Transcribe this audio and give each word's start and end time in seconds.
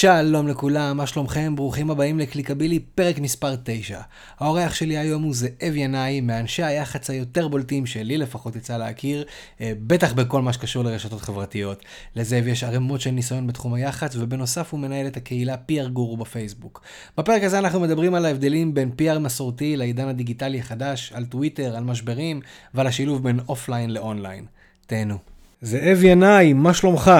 שלום 0.00 0.48
לכולם, 0.48 0.96
מה 0.96 1.06
שלומכם? 1.06 1.56
ברוכים 1.56 1.90
הבאים 1.90 2.18
לקליקבילי, 2.18 2.78
פרק 2.78 3.18
מספר 3.18 3.54
9. 3.64 4.00
האורח 4.38 4.74
שלי 4.74 4.98
היום 4.98 5.22
הוא 5.22 5.34
זאב 5.34 5.72
ינאי, 5.74 6.20
מאנשי 6.20 6.62
היח"צ 6.62 7.10
היותר 7.10 7.48
בולטים 7.48 7.86
שלי 7.86 8.18
לפחות 8.18 8.56
יצא 8.56 8.76
להכיר, 8.76 9.24
אה, 9.60 9.72
בטח 9.86 10.12
בכל 10.12 10.42
מה 10.42 10.52
שקשור 10.52 10.84
לרשתות 10.84 11.20
חברתיות. 11.20 11.84
לזאב 12.16 12.46
יש 12.46 12.64
ערימות 12.64 13.00
של 13.00 13.10
ניסיון 13.10 13.46
בתחום 13.46 13.74
היח"צ, 13.74 14.16
ובנוסף 14.16 14.72
הוא 14.72 14.80
מנהל 14.80 15.06
את 15.06 15.16
הקהילה 15.16 15.54
PR 15.54 15.88
גורו 15.88 16.16
בפייסבוק. 16.16 16.82
בפרק 17.18 17.42
הזה 17.42 17.58
אנחנו 17.58 17.80
מדברים 17.80 18.14
על 18.14 18.24
ההבדלים 18.24 18.74
בין 18.74 18.90
PR 18.98 19.18
מסורתי 19.18 19.76
לעידן 19.76 20.08
הדיגיטלי 20.08 20.58
החדש, 20.60 21.12
על 21.14 21.24
טוויטר, 21.24 21.76
על 21.76 21.84
משברים, 21.84 22.40
ועל 22.74 22.86
השילוב 22.86 23.22
בין 23.22 23.40
אופליין 23.48 23.90
לאונליין. 23.90 24.44
תהנו. 24.86 25.18
זאב 25.62 26.04
ינאי, 26.04 26.52
מה 26.52 26.74
שלומך? 26.74 27.10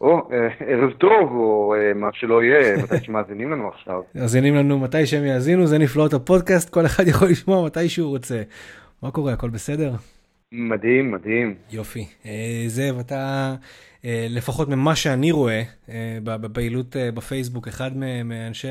או, 0.00 0.28
אה, 0.32 0.48
ערב 0.66 0.92
טוב, 0.92 1.32
או 1.32 1.74
אה, 1.74 1.94
מה 1.94 2.08
שלא 2.12 2.42
יהיה, 2.42 2.76
מתי 2.82 3.04
שמאזינים 3.04 3.50
לנו 3.50 3.68
עכשיו. 3.68 4.02
מאזינים 4.14 4.54
לנו 4.54 4.78
מתי 4.78 5.06
שהם 5.06 5.24
יאזינו, 5.24 5.66
זה 5.66 5.78
נפלאות 5.78 6.14
הפודקאסט, 6.14 6.70
כל 6.70 6.86
אחד 6.86 7.08
יכול 7.12 7.28
לשמוע 7.28 7.66
מתי 7.66 7.88
שהוא 7.88 8.08
רוצה. 8.08 8.42
מה 9.02 9.10
קורה, 9.10 9.32
הכל 9.32 9.50
בסדר? 9.50 9.92
מדהים, 10.52 11.10
מדהים. 11.10 11.54
יופי. 11.70 12.06
אה, 12.26 12.64
זאב, 12.66 12.98
אתה 12.98 13.54
לפחות 14.04 14.68
ממה 14.68 14.96
שאני 14.96 15.32
רואה 15.32 15.62
אה, 15.88 16.18
בפעילות 16.24 16.96
אה, 16.96 17.10
בפייסבוק, 17.12 17.68
אחד 17.68 17.90
מאנשי 18.24 18.68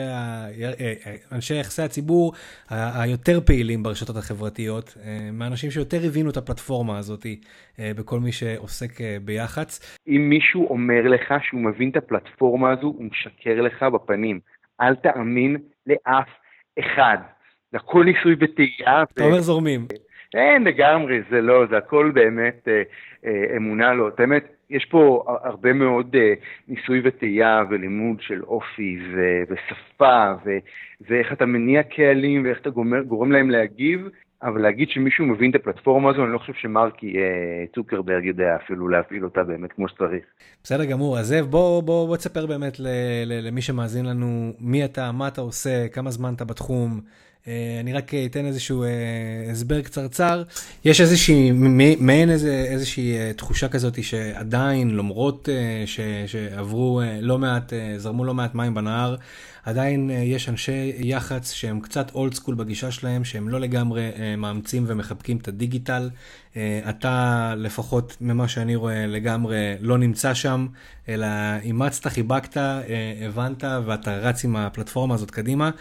יחסי 1.59 1.81
הציבור 1.81 2.33
היותר 2.69 3.41
פעילים 3.41 3.83
ברשתות 3.83 4.15
החברתיות, 4.15 4.97
מהאנשים 5.33 5.71
שיותר 5.71 5.97
הבינו 6.05 6.29
את 6.29 6.37
הפלטפורמה 6.37 6.97
הזאת 6.97 7.25
בכל 7.79 8.19
מי 8.19 8.31
שעוסק 8.31 8.91
ביח"צ. 9.25 9.97
אם 10.07 10.29
מישהו 10.29 10.67
אומר 10.69 11.01
לך 11.07 11.33
שהוא 11.43 11.61
מבין 11.61 11.89
את 11.89 11.97
הפלטפורמה 11.97 12.71
הזו, 12.71 12.87
הוא 12.87 13.05
משקר 13.05 13.61
לך 13.61 13.83
בפנים. 13.83 14.39
אל 14.81 14.95
תאמין 14.95 15.57
לאף 15.87 16.29
אחד. 16.79 17.17
זה 17.71 17.77
הכל 17.77 18.03
ניסוי 18.05 18.35
וטעייה. 18.39 19.03
אתה 19.13 19.23
אומר 19.23 19.39
זורמים. 19.39 19.87
אין 20.33 20.63
לגמרי, 20.63 21.21
זה 21.29 21.41
לא, 21.41 21.65
זה 21.69 21.77
הכל 21.77 22.11
באמת 22.13 22.67
אה, 22.67 22.81
אה, 23.25 23.57
אמונה 23.57 23.93
לא. 23.93 24.09
באמת, 24.17 24.43
יש 24.69 24.85
פה 24.85 25.23
הרבה 25.43 25.73
מאוד 25.73 26.15
אה, 26.15 26.33
ניסוי 26.67 27.01
וטעייה 27.03 27.63
ולימוד 27.69 28.17
של 28.21 28.43
אופי 28.43 28.99
ו- 29.15 29.43
ושפה 29.53 30.33
ו- 30.45 30.57
ואיך 31.01 31.33
אתה 31.33 31.45
מניע 31.45 31.83
קהלים 31.83 32.45
ואיך 32.45 32.59
אתה 32.61 32.69
גומר, 32.69 33.01
גורם 33.01 33.31
להם 33.31 33.49
להגיב, 33.49 34.07
אבל 34.43 34.61
להגיד 34.61 34.89
שמישהו 34.89 35.25
מבין 35.25 35.51
את 35.51 35.55
הפלטפורמה 35.55 36.09
הזו, 36.09 36.23
אני 36.23 36.33
לא 36.33 36.37
חושב 36.37 36.53
שמרקי 36.53 37.17
אה, 37.17 37.65
צוקרברג 37.75 38.25
יודע 38.25 38.55
אפילו 38.55 38.87
להפעיל 38.87 39.23
אותה 39.23 39.43
באמת 39.43 39.71
כמו 39.71 39.87
שצריך. 39.89 40.23
בסדר 40.63 40.85
גמור, 40.85 41.19
אז 41.19 41.27
זאב, 41.27 41.45
בוא, 41.45 41.83
בוא, 41.83 42.07
בוא 42.07 42.17
תספר 42.17 42.45
באמת 42.45 42.79
ל- 42.79 42.87
ל- 43.25 43.47
למי 43.47 43.61
שמאזין 43.61 44.05
לנו 44.05 44.53
מי 44.59 44.85
אתה, 44.85 45.11
מה 45.11 45.27
אתה 45.27 45.41
עושה, 45.41 45.87
כמה 45.87 46.09
זמן 46.11 46.33
אתה 46.33 46.45
בתחום. 46.45 47.01
אה, 47.47 47.77
אני 47.79 47.93
רק 47.93 48.11
אתן 48.13 48.45
איזשהו 48.45 48.83
אה, 48.83 48.89
הסבר 49.51 49.81
קצרצר. 49.81 50.43
יש 50.85 51.01
איזושהי, 51.01 51.51
מעין 51.99 52.29
איזה, 52.29 52.65
איזושהי 52.69 53.17
אה, 53.17 53.31
תחושה 53.33 53.67
כזאת 53.67 54.03
שעדיין, 54.03 54.89
למרות 54.95 55.49
שעברו 56.25 57.01
לא 57.21 57.37
מעט, 57.37 57.73
זרמו 57.97 58.25
לא 58.25 58.33
מעט 58.33 58.55
מים 58.55 58.73
בנהר, 58.73 59.15
עדיין 59.67 60.09
יש 60.09 60.49
אנשי 60.49 60.93
יח"צ 60.99 61.51
שהם 61.51 61.79
קצת 61.79 62.11
אולד 62.15 62.33
סקול 62.33 62.55
בגישה 62.55 62.91
שלהם, 62.91 63.23
שהם 63.23 63.49
לא 63.49 63.59
לגמרי 63.59 64.09
מאמצים 64.37 64.83
ומחבקים 64.87 65.37
את 65.37 65.47
הדיגיטל. 65.47 66.09
אתה, 66.89 67.53
לפחות 67.57 68.17
ממה 68.21 68.47
שאני 68.47 68.75
רואה, 68.75 69.07
לגמרי 69.07 69.57
לא 69.79 69.97
נמצא 69.97 70.33
שם, 70.33 70.67
אלא 71.09 71.27
אימצת, 71.61 72.07
חיבקת, 72.07 72.57
הבנת, 73.25 73.63
ואתה 73.85 74.17
רץ 74.17 74.43
עם 74.45 74.55
הפלטפורמה 74.55 75.15
הזאת 75.15 75.31
קדימה. 75.31 75.71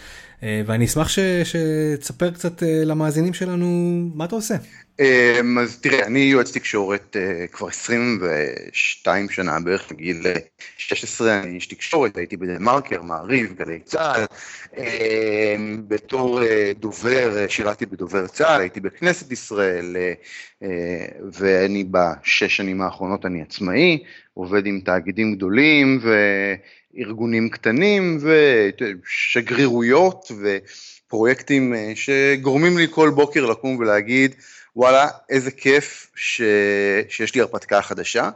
אה, 0.43 0.63
ואני 0.67 0.85
אשמח 0.85 1.09
שתספר 1.45 2.31
קצת 2.31 2.63
אה, 2.63 2.85
למאזינים 2.85 3.35
שלנו 3.35 3.67
מה 4.15 4.25
אתה 4.25 4.35
עושה. 4.35 4.55
אמ, 5.01 5.59
אז 5.59 5.81
תראה, 5.81 6.07
אני 6.07 6.19
יועץ 6.19 6.53
תקשורת 6.53 7.17
אה, 7.17 7.47
כבר 7.47 7.69
22 7.69 9.29
שנה, 9.29 9.61
בערך 9.61 9.93
בגיל 9.93 10.23
16 10.77 11.41
אני 11.41 11.55
איש 11.55 11.67
תקשורת, 11.67 12.17
הייתי 12.17 12.37
בדה 12.37 12.59
מרקר, 12.59 13.03
מעריב, 13.03 13.55
גלי 13.59 13.81
צה"ל, 13.81 14.25
אמ, 14.77 15.83
בתור 15.89 16.41
דובר, 16.79 17.47
שירתי 17.49 17.87
בדובר 17.87 18.27
צה"ל, 18.27 18.61
הייתי 18.61 18.81
בכנסת 18.81 19.33
ישראל, 19.33 19.97
ואני 21.33 21.85
בשש 21.91 22.57
שנים 22.57 22.81
האחרונות 22.81 23.27
אני 23.27 23.43
עצמאי, 23.43 24.05
עובד 24.35 24.67
עם 24.67 24.81
תאגידים 24.85 25.35
גדולים, 25.35 25.99
ו... 26.03 26.15
ארגונים 26.99 27.49
קטנים 27.49 28.19
ושגרירויות 28.21 30.31
ופרויקטים 30.41 31.75
אה, 31.75 31.93
שגורמים 31.95 32.79
לי 32.79 32.87
כל 32.91 33.11
בוקר 33.11 33.47
לקום 33.47 33.77
ולהגיד, 33.77 34.35
וואלה, 34.77 35.09
איזה 35.29 35.51
כיף 35.51 36.11
ש... 36.15 36.43
שיש 37.09 37.35
לי 37.35 37.41
הרפתקה 37.41 37.83
חדשה. 37.83 38.31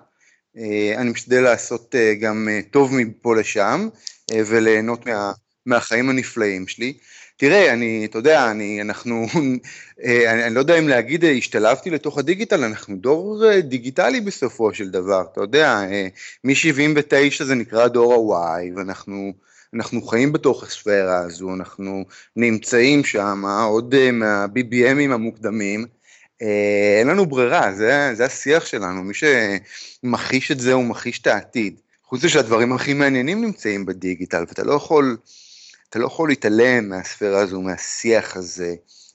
אה, 0.57 0.95
אני 0.97 1.11
משתדל 1.11 1.41
לעשות 1.41 1.95
אה, 1.95 2.15
גם 2.15 2.49
טוב 2.71 2.95
מפה 2.95 3.37
לשם 3.37 3.89
וליהנות 4.31 5.07
מה... 5.07 5.33
מהחיים 5.67 6.11
הנפלאים 6.11 6.69
שלי. 6.69 6.93
תראה, 7.41 7.73
אני, 7.73 8.05
אתה 8.05 8.19
יודע, 8.19 8.51
אני, 8.51 8.81
אנחנו, 8.81 9.27
אה, 10.05 10.33
אני, 10.33 10.45
אני 10.45 10.55
לא 10.55 10.61
יודע 10.61 10.79
אם 10.79 10.89
להגיד, 10.89 11.25
אה, 11.25 11.31
השתלבתי 11.31 11.91
לתוך 11.91 12.19
הדיגיטל, 12.19 12.65
אנחנו 12.65 12.97
דור 12.97 13.45
אה, 13.45 13.61
דיגיטלי 13.61 14.21
בסופו 14.21 14.75
של 14.75 14.91
דבר, 14.91 15.25
אתה 15.33 15.41
יודע, 15.41 15.81
מ-79 16.45 17.45
זה 17.45 17.55
נקרא 17.55 17.89
דור 17.89 18.37
ה-Y, 18.37 18.63
ואנחנו 18.77 19.33
אנחנו 19.75 20.03
חיים 20.03 20.33
בתוך 20.33 20.63
הספירה 20.63 21.19
הזו, 21.19 21.55
אנחנו 21.55 22.05
נמצאים 22.37 23.05
שם, 23.05 23.43
עוד 23.69 24.11
מה-BBMים 24.13 25.13
המוקדמים, 25.13 25.87
אין 26.99 27.07
לנו 27.07 27.27
ברירה, 27.27 27.73
זה, 27.73 28.11
זה 28.15 28.25
השיח 28.25 28.67
שלנו, 28.67 29.03
מי 29.03 29.15
שמכחיש 29.15 30.51
את 30.51 30.61
זה 30.61 30.73
הוא 30.73 30.85
מכחיש 30.85 31.21
את 31.21 31.27
העתיד. 31.27 31.75
חוץ 32.05 32.19
מזה 32.19 32.29
שהדברים 32.29 32.73
הכי 32.73 32.95
מעניינים 32.95 33.45
נמצאים 33.45 33.87
בדיגיטל, 33.87 34.45
ואתה 34.49 34.65
לא 34.65 34.73
יכול... 34.73 35.17
אתה 35.91 35.99
לא 35.99 36.07
יכול 36.07 36.29
להתעלם 36.29 36.89
מהספירה 36.89 37.41
הזו, 37.41 37.61
מהשיח 37.61 38.37
הזה, 38.37 38.75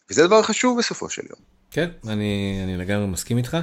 וזה 0.09 0.27
דבר 0.27 0.41
חשוב 0.41 0.77
בסופו 0.77 1.09
של 1.09 1.21
יום. 1.29 1.54
כן, 1.75 1.89
אני, 2.07 2.59
אני 2.63 2.77
לגמרי 2.77 3.07
מסכים 3.07 3.37
איתך, 3.37 3.57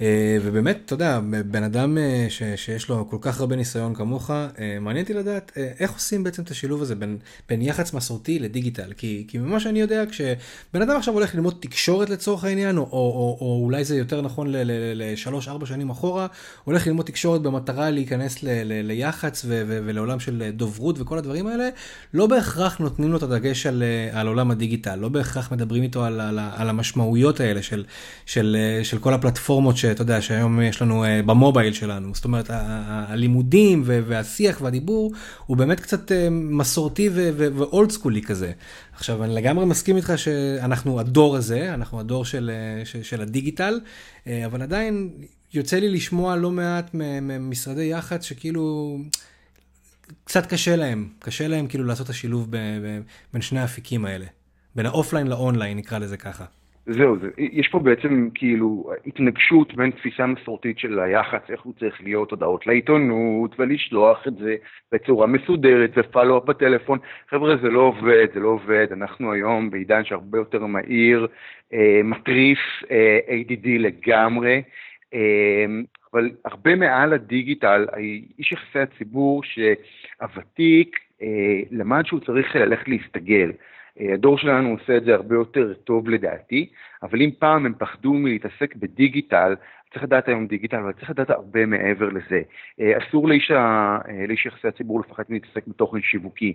אה, 0.00 0.36
ובאמת, 0.42 0.78
אתה 0.84 0.94
יודע, 0.94 1.20
בן 1.46 1.62
אדם 1.62 1.98
אה, 1.98 2.26
ש, 2.28 2.42
שיש 2.56 2.88
לו 2.88 3.10
כל 3.10 3.16
כך 3.20 3.40
הרבה 3.40 3.56
ניסיון 3.56 3.94
כמוך, 3.94 4.30
אה, 4.30 4.78
מעניין 4.80 5.04
אותי 5.04 5.14
לדעת 5.14 5.52
איך 5.78 5.92
עושים 5.92 6.24
בעצם 6.24 6.42
את 6.42 6.50
השילוב 6.50 6.82
הזה 6.82 6.94
בין, 6.94 7.18
בין 7.48 7.62
יח"צ 7.62 7.92
מסורתי 7.92 8.38
לדיגיטל, 8.38 8.92
כי, 8.96 9.24
כי 9.28 9.38
ממה 9.38 9.60
שאני 9.60 9.80
יודע, 9.80 10.04
כשבן 10.10 10.82
אדם 10.82 10.96
עכשיו 10.96 11.14
הולך 11.14 11.34
ללמוד 11.34 11.54
תקשורת 11.60 12.10
לצורך 12.10 12.44
העניין, 12.44 12.78
או, 12.78 12.82
או, 12.82 12.88
או, 12.92 13.38
או 13.40 13.60
אולי 13.64 13.84
זה 13.84 13.96
יותר 13.96 14.22
נכון 14.22 14.46
לשלוש-ארבע 14.94 15.66
שנים 15.66 15.90
אחורה, 15.90 16.26
הולך 16.64 16.86
ללמוד 16.86 17.06
תקשורת 17.06 17.42
במטרה 17.42 17.90
להיכנס 17.90 18.42
ל, 18.42 18.48
ל, 18.48 18.86
ליח"צ 18.86 19.42
ו, 19.44 19.62
ו, 19.68 19.80
ולעולם 19.84 20.20
של 20.20 20.50
דוברות 20.52 21.00
וכל 21.00 21.18
הדברים 21.18 21.46
האלה, 21.46 21.68
לא 22.14 22.26
בהכרח 22.26 22.78
נותנים 22.78 23.12
לו 23.12 23.18
את 23.18 23.22
הדגש 23.22 23.66
על, 23.66 23.82
על 24.12 24.26
עולם 24.26 24.50
הדיגיטל, 24.50 24.96
לא 24.96 25.08
בהכרח 25.08 25.52
מדברים 25.52 25.82
איתו 25.82 26.04
על, 26.04 26.20
על, 26.20 26.38
על 26.38 26.68
המשמעויות 26.68 27.40
האלה. 27.40 27.57
האלה 27.58 27.62
של, 27.62 27.84
של, 28.26 28.56
אה, 28.58 28.84
של 28.84 28.98
כל 28.98 29.14
הפלטפורמות 29.14 29.76
שאתה 29.76 30.02
יודע 30.02 30.22
שהיום 30.22 30.62
יש 30.62 30.82
לנו 30.82 31.04
אה, 31.04 31.22
במובייל 31.22 31.72
שלנו. 31.72 32.14
זאת 32.14 32.24
אומרת, 32.24 32.46
הלימודים 32.50 33.82
והשיח 33.86 34.60
והדיבור 34.60 35.12
הוא 35.46 35.56
באמת 35.56 35.80
קצת 35.80 36.12
אה, 36.12 36.30
מסורתי 36.30 37.10
ואולד 37.36 37.90
סקולי 37.90 38.22
כזה. 38.22 38.52
עכשיו, 38.92 39.24
אני 39.24 39.34
לגמרי 39.34 39.66
מסכים 39.66 39.96
איתך 39.96 40.12
שאנחנו 40.16 41.00
הדור 41.00 41.36
הזה, 41.36 41.74
אנחנו 41.74 42.00
הדור 42.00 42.24
של, 42.24 42.50
של, 42.84 43.02
של 43.02 43.22
הדיגיטל, 43.22 43.80
אבל 44.26 44.62
עדיין 44.62 45.10
יוצא 45.54 45.78
לי 45.78 45.88
לשמוע 45.88 46.36
לא 46.36 46.50
מעט 46.50 46.90
ממשרדי 46.94 47.84
יח"צ 47.84 48.24
שכאילו... 48.24 48.98
קצת 50.24 50.46
קשה 50.46 50.76
להם, 50.76 51.08
קשה 51.18 51.48
להם 51.48 51.66
כאילו 51.66 51.84
לעשות 51.84 52.04
את 52.04 52.10
השילוב 52.10 52.50
בין 53.32 53.42
שני 53.42 53.60
האפיקים 53.60 54.04
האלה. 54.04 54.26
בין 54.74 54.86
האופליין 54.86 55.26
לאונליין, 55.26 55.78
נקרא 55.78 55.98
לזה 55.98 56.16
ככה. 56.16 56.44
זהו, 56.90 57.18
זה, 57.18 57.28
יש 57.38 57.68
פה 57.68 57.78
בעצם 57.78 58.28
כאילו 58.34 58.90
התנגשות 59.06 59.74
בין 59.74 59.90
תפיסה 59.90 60.26
מסורתית 60.26 60.78
של 60.78 61.00
היח"צ, 61.00 61.50
איך 61.50 61.60
הוא 61.60 61.74
צריך 61.78 62.02
להיות 62.02 62.30
הודעות 62.30 62.66
לעיתונות 62.66 63.60
ולשלוח 63.60 64.26
את 64.28 64.36
זה 64.36 64.56
בצורה 64.92 65.26
מסודרת 65.26 65.90
ו 65.96 66.01
follow-up 66.01 66.44
בטלפון. 66.44 66.98
חבר'ה, 67.30 67.56
זה 67.56 67.68
לא 67.68 67.80
עובד, 67.80 68.26
זה 68.34 68.40
לא 68.40 68.48
עובד, 68.48 68.86
אנחנו 68.92 69.32
היום 69.32 69.70
בעידן 69.70 70.04
שהרבה 70.04 70.38
יותר 70.38 70.66
מהיר, 70.66 71.26
אה, 71.72 72.00
מטריף, 72.04 72.58
אה, 72.90 73.18
ADD 73.28 73.68
לגמרי, 73.78 74.62
אה, 75.14 75.66
אבל 76.12 76.30
הרבה 76.44 76.74
מעל 76.74 77.12
הדיגיטל, 77.12 77.86
איש 78.38 78.52
יחסי 78.52 78.78
הציבור 78.78 79.42
שהוותיק 79.44 80.98
אה, 81.22 81.60
למד 81.70 82.06
שהוא 82.06 82.20
צריך 82.20 82.56
ללכת 82.56 82.88
להסתגל. 82.88 83.52
הדור 84.14 84.38
שלנו 84.38 84.68
עושה 84.68 84.96
את 84.96 85.04
זה 85.04 85.14
הרבה 85.14 85.34
יותר 85.34 85.74
טוב 85.74 86.08
לדעתי, 86.08 86.68
אבל 87.02 87.22
אם 87.22 87.30
פעם 87.38 87.66
הם 87.66 87.74
פחדו 87.78 88.12
מלהתעסק 88.14 88.76
בדיגיטל, 88.76 89.54
צריך 89.92 90.02
לדעת 90.02 90.28
היום 90.28 90.46
דיגיטל, 90.46 90.76
אבל 90.76 90.92
צריך 90.92 91.10
לדעת 91.10 91.30
הרבה 91.30 91.66
מעבר 91.66 92.08
לזה. 92.08 92.42
אסור 92.80 93.28
לאיש, 93.28 93.50
לאיש 94.28 94.46
יחסי 94.46 94.68
הציבור 94.68 95.00
לפחד 95.00 95.22
מלהתעסק 95.28 95.66
בתוכן 95.66 96.00
שיווקי. 96.00 96.52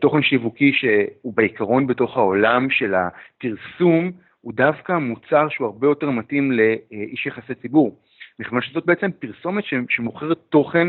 תוכן 0.00 0.22
שיווקי 0.22 0.72
שהוא 0.72 1.32
בעיקרון 1.36 1.86
בתוך 1.86 2.16
העולם 2.16 2.70
של 2.70 2.94
הפרסום, 2.94 4.10
הוא 4.40 4.52
דווקא 4.52 4.92
מוצר 4.92 5.48
שהוא 5.48 5.66
הרבה 5.66 5.86
יותר 5.86 6.10
מתאים 6.10 6.52
לאיש 6.52 7.26
יחסי 7.26 7.54
ציבור. 7.54 7.96
מכיוון 8.42 8.62
שזאת 8.62 8.86
בעצם 8.86 9.10
פרסומת 9.18 9.64
שמוכרת 9.88 10.38
תוכן 10.48 10.88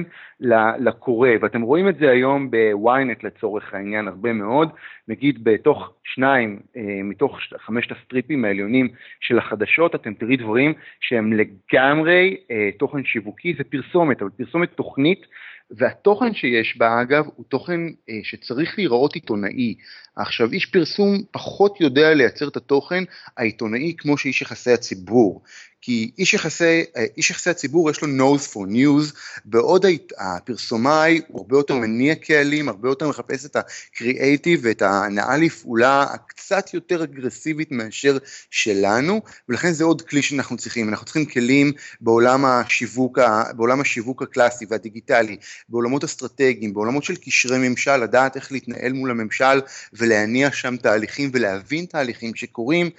לקורא, 0.79 1.29
ואתם 1.41 1.61
רואים 1.61 1.89
את 1.89 1.97
זה 1.97 2.09
היום 2.09 2.51
בוויינט 2.51 3.23
לצורך 3.23 3.73
העניין 3.73 4.07
הרבה 4.07 4.33
מאוד, 4.33 4.69
נגיד 5.07 5.43
בתוך 5.43 5.93
שניים 6.03 6.59
אה, 6.77 6.81
מתוך 7.03 7.37
חמשת 7.57 7.91
הסטריפים 7.91 8.45
העליונים 8.45 8.87
של 9.19 9.37
החדשות, 9.37 9.95
אתם 9.95 10.13
תראי 10.13 10.37
דברים 10.37 10.73
שהם 10.99 11.33
לגמרי 11.33 12.37
אה, 12.51 12.69
תוכן 12.79 13.03
שיווקי, 13.05 13.53
זה 13.57 13.63
פרסומת, 13.63 14.21
אבל 14.21 14.29
פרסומת 14.37 14.69
תוכנית 14.73 15.25
והתוכן 15.71 16.33
שיש 16.33 16.77
בה 16.77 17.01
אגב 17.01 17.25
הוא 17.35 17.45
תוכן 17.49 17.81
אה, 18.09 18.19
שצריך 18.23 18.77
להיראות 18.77 19.15
עיתונאי. 19.15 19.75
עכשיו 20.15 20.51
איש 20.51 20.65
פרסום 20.65 21.17
פחות 21.31 21.81
יודע 21.81 22.13
לייצר 22.13 22.47
את 22.47 22.57
התוכן 22.57 23.03
העיתונאי 23.37 23.95
כמו 23.97 24.17
שאיש 24.17 24.41
יחסי 24.41 24.71
הציבור. 24.71 25.41
כי 25.85 26.11
איש 26.17 26.33
יחסי, 26.33 26.83
אה, 26.97 27.05
איש 27.17 27.29
יחסי 27.29 27.49
הציבור 27.49 27.89
יש 27.89 28.01
לו 28.01 28.07
nose 28.07 28.53
for 28.53 28.69
news, 28.69 29.15
בעוד 29.45 29.85
הפרסומאי 30.17 31.21
הוא 31.27 31.41
הרבה 31.41 31.57
יותר 31.57 31.75
מניע 31.75 32.15
קהלים, 32.15 32.69
הרבה 32.69 32.89
יותר 32.89 33.09
מחפש 33.09 33.45
את 33.45 33.55
הקריאייטיב 33.55 34.59
ואת 34.63 34.81
ההנאה 34.81 35.37
לפעולה 35.37 36.03
הקצת 36.03 36.73
יותר 36.73 37.03
אגרסיבית 37.03 37.71
מאשר 37.71 38.17
שלנו, 38.49 39.21
ולכן 39.49 39.71
זה 39.71 39.83
עוד 39.83 40.01
כלי 40.01 40.21
שאנחנו 40.21 40.57
צריכים, 40.57 40.89
אנחנו 40.89 41.05
צריכים 41.05 41.25
כלים 41.25 41.71
בעולם 42.01 42.45
השיווק, 42.45 43.19
בעולם 43.55 43.81
השיווק 43.81 44.21
הקלאסי 44.21 44.65
והדיגיטלי, 44.69 45.37
בעולמות 45.69 46.03
אסטרטגיים, 46.03 46.73
בעולמות 46.73 47.03
של 47.03 47.15
קשרי 47.15 47.69
ממשל, 47.69 47.97
לדעת 47.97 48.35
איך 48.35 48.51
להתנהל 48.51 48.93
מול 48.93 49.11
הממשל 49.11 49.61
ולהניע 49.93 50.51
שם 50.51 50.77
תהליכים 50.77 51.29
ולהבין 51.33 51.85
תהליכים 51.85 52.35
שקורים, 52.35 52.89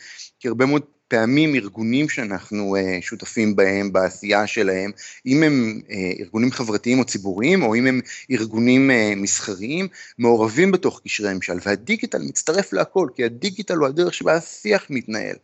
כי 0.40 0.48
הרבה 0.48 0.66
מאוד 0.66 0.82
פעמים 1.14 1.54
ארגונים 1.54 2.08
שאנחנו 2.08 2.76
uh, 2.76 3.02
שותפים 3.02 3.56
בהם 3.56 3.92
בעשייה 3.92 4.46
שלהם, 4.46 4.90
אם 5.26 5.42
הם 5.42 5.80
uh, 5.86 5.92
ארגונים 6.20 6.52
חברתיים 6.52 6.98
או 6.98 7.04
ציבוריים 7.04 7.62
או 7.62 7.74
אם 7.74 7.86
הם 7.86 8.00
ארגונים 8.30 8.90
uh, 8.90 9.16
מסחריים, 9.16 9.88
מעורבים 10.18 10.72
בתוך 10.72 11.00
קשרי 11.04 11.34
ממשל 11.34 11.58
והדיגיטל 11.64 12.18
מצטרף 12.18 12.72
להכל 12.72 13.08
כי 13.16 13.24
הדיגיטל 13.24 13.74
הוא 13.74 13.86
הדרך 13.86 14.14
שבה 14.14 14.34
השיח 14.34 14.86
מתנהל. 14.90 15.36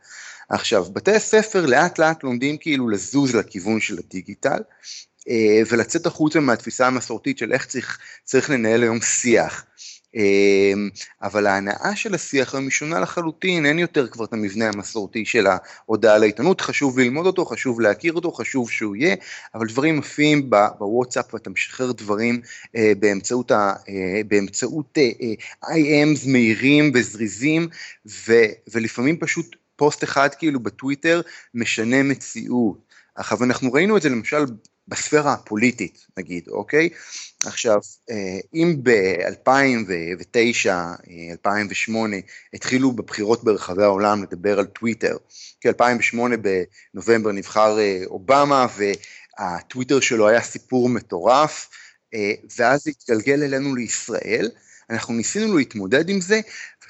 עכשיו 0.49 0.85
בתי 0.85 1.13
הספר 1.13 1.67
לאט 1.67 1.99
לאט 1.99 2.25
לומדים 2.25 2.57
כאילו 2.57 2.89
לזוז 2.89 3.35
לכיוון 3.35 3.81
של 3.81 3.99
הדיגיטל 3.99 4.59
ולצאת 5.71 6.07
החוצה 6.07 6.41
מהתפיסה 6.41 6.87
המסורתית 6.87 7.39
של 7.39 7.53
איך 7.53 7.67
צריך, 7.67 7.99
צריך 8.25 8.51
לנהל 8.51 8.83
היום 8.83 9.01
שיח. 9.01 9.65
אמ, 10.15 10.89
אבל 11.23 11.47
ההנאה 11.47 11.97
של 11.97 12.15
השיח 12.15 12.55
היום 12.55 12.65
היא 12.65 12.71
שונה 12.71 13.01
לחלוטין, 13.01 13.67
אין 13.67 13.79
יותר 13.79 14.07
כבר 14.07 14.25
את 14.25 14.33
המבנה 14.33 14.69
המסורתי 14.69 15.25
של 15.25 15.47
ההודעה 15.47 16.19
לעיתונות, 16.19 16.61
חשוב 16.61 16.99
ללמוד 16.99 17.27
אותו, 17.27 17.45
חשוב 17.45 17.81
להכיר 17.81 18.12
אותו, 18.12 18.33
חשוב 18.33 18.71
שהוא 18.71 18.97
יהיה, 18.97 19.17
אבל 19.55 19.67
דברים 19.67 19.97
מופיעים 19.97 20.51
בוואטסאפ 20.51 21.35
ואתה 21.35 21.51
משחרר 21.51 21.93
דברים 21.93 22.41
אה, 22.77 22.93
באמצעות, 22.99 23.53
אה, 23.53 23.75
באמצעות 24.29 24.99
אה, 24.99 25.11
IMs 25.65 26.29
מהירים 26.29 26.93
וזריזים, 26.95 27.69
ו, 28.07 28.33
ולפעמים 28.73 29.17
פשוט 29.17 29.57
פוסט 29.77 30.05
אחד 30.05 30.29
כאילו 30.35 30.61
בטוויטר 30.61 31.21
משנה 31.55 32.03
מציאות. 32.03 32.79
עכשיו 33.15 33.45
אנחנו 33.45 33.73
ראינו 33.73 33.97
את 33.97 34.03
זה 34.03 34.09
למשל 34.09 34.45
בספירה 34.88 35.32
הפוליטית 35.32 36.06
נגיד, 36.17 36.49
אוקיי? 36.49 36.88
עכשיו, 37.44 37.81
אה, 38.11 38.38
אם 38.55 38.77
ב-2009, 38.82 40.69
2008 41.31 42.17
אה, 42.17 42.21
התחילו 42.55 42.93
בבחירות 42.93 43.44
ברחבי 43.44 43.82
העולם 43.82 44.23
לדבר 44.23 44.59
על 44.59 44.67
טוויטר, 44.67 45.17
כי 45.61 45.69
2008 45.69 46.37
בנובמבר 46.94 47.32
נבחר 47.32 47.79
אה, 47.79 48.03
אובמה 48.06 48.67
והטוויטר 49.38 50.00
שלו 50.00 50.29
היה 50.29 50.41
סיפור 50.43 50.88
מטורף, 50.88 51.71
ואז 52.59 52.85
זה 52.85 52.91
התגלגל 52.91 53.43
אלינו 53.43 53.75
לישראל, 53.75 54.50
אנחנו 54.91 55.15
ניסינו 55.15 55.56
להתמודד 55.56 56.09
עם 56.09 56.21
זה, 56.21 56.41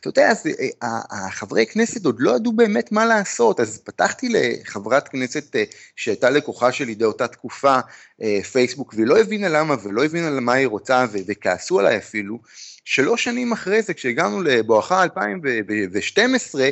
אתה 0.00 0.08
יודע, 0.08 0.30
אז 0.30 0.46
אה, 0.82 1.00
החברי 1.10 1.66
כנסת 1.66 2.04
עוד 2.04 2.16
לא 2.18 2.36
ידעו 2.36 2.52
באמת 2.52 2.92
מה 2.92 3.06
לעשות, 3.06 3.60
אז 3.60 3.78
פתחתי 3.84 4.28
לחברת 4.28 5.08
כנסת 5.08 5.56
אה, 5.56 5.64
שהייתה 5.96 6.30
לקוחה 6.30 6.72
שלי 6.72 6.94
באותה 6.94 7.28
תקופה, 7.28 7.78
אה, 8.22 8.42
פייסבוק, 8.52 8.94
והיא 8.94 9.06
לא 9.06 9.18
הבינה 9.18 9.48
למה 9.48 9.74
ולא 9.82 10.04
הבינה 10.04 10.30
למה 10.30 10.52
היא 10.52 10.66
רוצה, 10.66 11.06
וכעסו 11.26 11.80
עליי 11.80 11.98
אפילו. 11.98 12.38
שלוש 12.84 13.24
שנים 13.24 13.52
אחרי 13.52 13.82
זה, 13.82 13.94
כשהגענו 13.94 14.42
לבואכה 14.42 15.02
2012, 15.02 16.68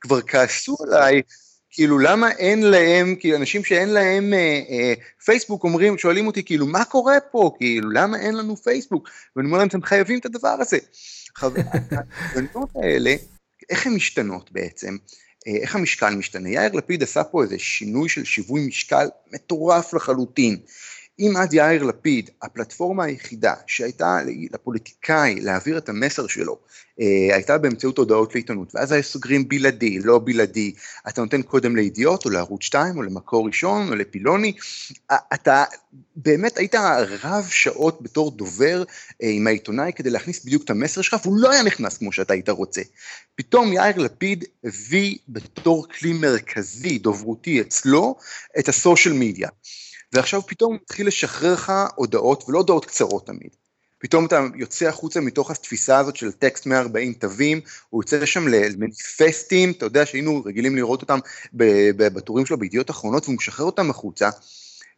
כבר 0.00 0.20
כעסו 0.20 0.76
עליי 0.86 1.22
כאילו 1.70 1.98
למה 1.98 2.30
אין 2.30 2.62
להם, 2.62 3.14
כאילו 3.20 3.36
אנשים 3.36 3.64
שאין 3.64 3.88
להם 3.88 4.34
אה, 4.34 4.60
אה, 4.70 4.94
פייסבוק 5.24 5.64
אומרים, 5.64 5.98
שואלים 5.98 6.26
אותי 6.26 6.44
כאילו 6.44 6.66
מה 6.66 6.84
קורה 6.84 7.20
פה, 7.20 7.50
כאילו 7.58 7.90
למה 7.90 8.20
אין 8.20 8.34
לנו 8.34 8.56
פייסבוק, 8.56 9.08
ואני 9.36 9.46
אומר 9.46 9.58
להם 9.58 9.68
אתם 9.68 9.82
חייבים 9.82 10.18
את 10.18 10.26
הדבר 10.26 10.56
הזה. 10.60 10.78
ההפגנות 11.42 12.68
האלה, 12.74 13.14
איך 13.70 13.86
הן 13.86 13.94
משתנות 13.94 14.52
בעצם? 14.52 14.96
אה, 15.46 15.56
איך 15.56 15.74
המשקל 15.74 16.14
משתנה? 16.14 16.50
יאיר 16.50 16.72
לפיד 16.72 17.02
עשה 17.02 17.24
פה 17.24 17.42
איזה 17.42 17.58
שינוי 17.58 18.08
של 18.08 18.24
שיווי 18.24 18.66
משקל 18.66 19.08
מטורף 19.32 19.94
לחלוטין. 19.94 20.56
אם 21.20 21.34
עד 21.36 21.54
יאיר 21.54 21.82
לפיד, 21.82 22.30
הפלטפורמה 22.42 23.04
היחידה 23.04 23.54
שהייתה 23.66 24.18
לפוליטיקאי 24.52 25.40
להעביר 25.40 25.78
את 25.78 25.88
המסר 25.88 26.26
שלו, 26.26 26.58
אה, 27.00 27.34
הייתה 27.34 27.58
באמצעות 27.58 27.98
הודעות 27.98 28.34
לעיתונות, 28.34 28.74
ואז 28.74 28.92
היו 28.92 29.02
סוגרים 29.02 29.48
בלעדי, 29.48 29.98
לא 29.98 30.20
בלעדי, 30.24 30.72
אתה 31.08 31.20
נותן 31.20 31.42
קודם 31.42 31.76
לידיעות, 31.76 32.24
או 32.24 32.30
לערוץ 32.30 32.62
2, 32.62 32.96
או 32.96 33.02
למקור 33.02 33.46
ראשון, 33.46 33.88
או 33.88 33.94
לפילוני, 33.94 34.52
אתה 35.34 35.64
באמת 36.16 36.58
היית 36.58 36.74
רב 37.24 37.46
שעות 37.50 38.02
בתור 38.02 38.30
דובר 38.30 38.84
אה, 39.22 39.28
עם 39.28 39.46
העיתונאי 39.46 39.92
כדי 39.96 40.10
להכניס 40.10 40.44
בדיוק 40.44 40.64
את 40.64 40.70
המסר 40.70 41.02
שלך, 41.02 41.16
והוא 41.22 41.38
לא 41.38 41.50
היה 41.50 41.62
נכנס 41.62 41.98
כמו 41.98 42.12
שאתה 42.12 42.32
היית 42.32 42.48
רוצה. 42.48 42.82
פתאום 43.34 43.72
יאיר 43.72 43.98
לפיד 43.98 44.44
הביא 44.64 45.16
בתור 45.28 45.86
כלי 45.98 46.12
מרכזי, 46.12 46.98
דוברותי 46.98 47.60
אצלו, 47.60 48.16
את 48.58 48.68
הסושיאל 48.68 49.14
מדיה. 49.14 49.48
ועכשיו 50.12 50.42
פתאום 50.46 50.72
הוא 50.72 50.80
מתחיל 50.82 51.06
לשחרר 51.06 51.52
לך 51.52 51.72
הודעות, 51.94 52.44
ולא 52.48 52.58
הודעות 52.58 52.84
קצרות 52.84 53.26
תמיד. 53.26 53.50
פתאום 53.98 54.26
אתה 54.26 54.44
יוצא 54.54 54.88
החוצה 54.88 55.20
מתוך 55.20 55.50
התפיסה 55.50 55.98
הזאת 55.98 56.16
של 56.16 56.32
טקסט 56.32 56.66
140 56.66 57.12
תווים, 57.12 57.60
הוא 57.88 58.02
יוצא 58.02 58.26
שם 58.26 58.48
למניפסטים, 58.48 59.70
אתה 59.70 59.86
יודע 59.86 60.06
שהיינו 60.06 60.42
רגילים 60.46 60.76
לראות 60.76 61.02
אותם 61.02 61.18
בטורים 61.96 62.46
שלו 62.46 62.58
בידיעות 62.58 62.90
אחרונות, 62.90 63.24
והוא 63.24 63.36
משחרר 63.36 63.66
אותם 63.66 63.90
החוצה, 63.90 64.30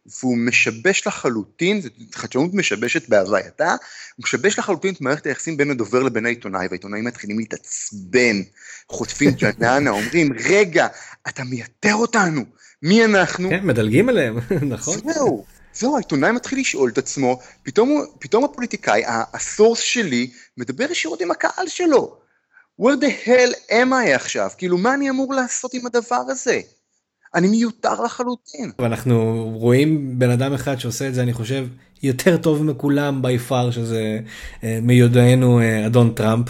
והוא 0.05 0.37
משבש 0.37 1.07
לחלוטין, 1.07 1.81
חדשנות 2.13 2.53
משבשת 2.53 3.09
בהווייתה, 3.09 3.69
הוא 4.15 4.23
משבש 4.23 4.59
לחלוטין 4.59 4.93
את 4.93 5.01
מערכת 5.01 5.25
היחסים 5.25 5.57
בין 5.57 5.71
הדובר 5.71 6.03
לבין 6.03 6.25
העיתונאי, 6.25 6.67
והעיתונאים 6.67 7.03
מתחילים 7.03 7.39
להתעצבן, 7.39 8.41
חוטפים 8.89 9.31
ג'ננה, 9.31 9.89
אומרים, 9.89 10.29
רגע, 10.49 10.87
אתה 11.27 11.43
מייתר 11.43 11.93
אותנו, 11.93 12.45
מי 12.81 13.05
אנחנו? 13.05 13.49
כן, 13.49 13.65
מדלגים 13.65 14.09
עליהם, 14.09 14.37
נכון. 14.73 14.97
זהו, 15.13 15.45
זהו, 15.73 15.95
העיתונאי 15.95 16.31
מתחיל 16.31 16.59
לשאול 16.59 16.89
את 16.89 16.97
עצמו, 16.97 17.39
פתאום, 17.63 18.05
פתאום 18.19 18.43
הפוליטיקאי, 18.43 19.03
הסורס 19.07 19.79
שלי, 19.79 20.31
מדבר 20.57 20.91
ישירות 20.91 21.21
עם 21.21 21.31
הקהל 21.31 21.67
שלו. 21.67 22.21
where 22.81 22.95
the 22.95 23.27
hell 23.27 23.71
am 23.71 23.91
I 23.91 24.15
עכשיו? 24.15 24.49
כאילו, 24.57 24.77
מה 24.77 24.93
אני 24.93 25.09
אמור 25.09 25.33
לעשות 25.33 25.73
עם 25.73 25.85
הדבר 25.85 26.23
הזה? 26.27 26.59
אני 27.35 27.47
מיותר 27.47 28.03
לחלוטין. 28.03 28.71
אנחנו 28.79 29.45
רואים 29.55 30.19
בן 30.19 30.29
אדם 30.29 30.53
אחד 30.53 30.79
שעושה 30.79 31.07
את 31.07 31.13
זה, 31.13 31.21
אני 31.21 31.33
חושב, 31.33 31.67
יותר 32.03 32.37
טוב 32.37 32.63
מכולם 32.63 33.21
בי 33.21 33.39
פאר, 33.39 33.71
שזה 33.71 34.19
אה, 34.63 34.79
מיודענו 34.81 35.59
אה, 35.59 35.85
אדון 35.85 36.13
טראמפ. 36.13 36.47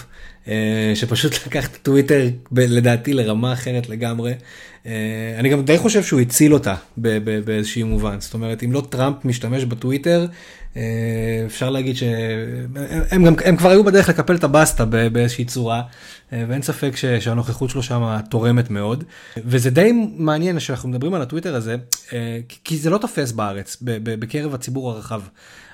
אה, 0.48 0.92
שפשוט 0.96 1.34
לקח 1.48 1.68
את 1.68 1.78
טוויטר 1.82 2.28
לדעתי 2.52 3.14
לרמה 3.14 3.54
אחרת 3.54 3.90
לגמרי. 3.90 4.34
אה, 4.86 5.36
אני 5.38 5.50
גם 5.50 5.66
די 5.66 5.78
חושב 5.78 6.04
שהוא 6.04 6.20
הציל 6.20 6.54
אותה 6.54 6.76
באיזשהו 7.46 7.88
מובן, 7.88 8.20
זאת 8.20 8.34
אומרת 8.34 8.64
אם 8.64 8.72
לא 8.72 8.84
טראמפ 8.90 9.26
משתמש 9.26 9.66
בטוויטר, 9.66 10.26
אה, 10.78 10.82
אפשר 11.46 11.70
להגיד 11.70 11.96
שהם 11.96 13.26
גם, 13.26 13.34
הם 13.46 13.58
כבר 13.58 13.70
היו 13.70 13.84
בדרך 13.84 14.10
לקפל 14.10 14.36
את 14.36 14.44
הבסטה 14.44 14.86
באיזושהי 14.86 15.46
צורה, 15.46 15.82
ואין 16.32 16.62
ספק 16.62 16.92
שהנוכחות 17.20 17.70
שלו 17.70 17.84
שם 17.84 18.18
תורמת 18.30 18.70
מאוד. 18.70 19.04
וזה 19.46 19.70
די 19.70 19.92
מעניין 20.18 20.60
שאנחנו 20.60 20.90
מדברים 20.90 21.14
על 21.14 21.22
הטוויטר 21.22 21.56
הזה, 21.56 21.76
כי 22.64 22.78
זה 22.78 22.90
לא 22.90 22.98
תופס 22.98 23.32
בארץ, 23.32 23.78
בקרב 23.82 24.54
הציבור 24.54 24.92
הרחב, 24.92 25.22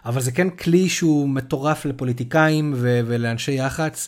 אבל 0.06 0.22
זה 0.22 0.32
כן 0.32 0.50
כלי 0.50 0.90
שהוא 0.90 1.30
מטורף 1.30 1.86
לפוליטיקאים 1.86 2.74
ולאנשי 2.78 3.52
יח"צ. 3.52 4.08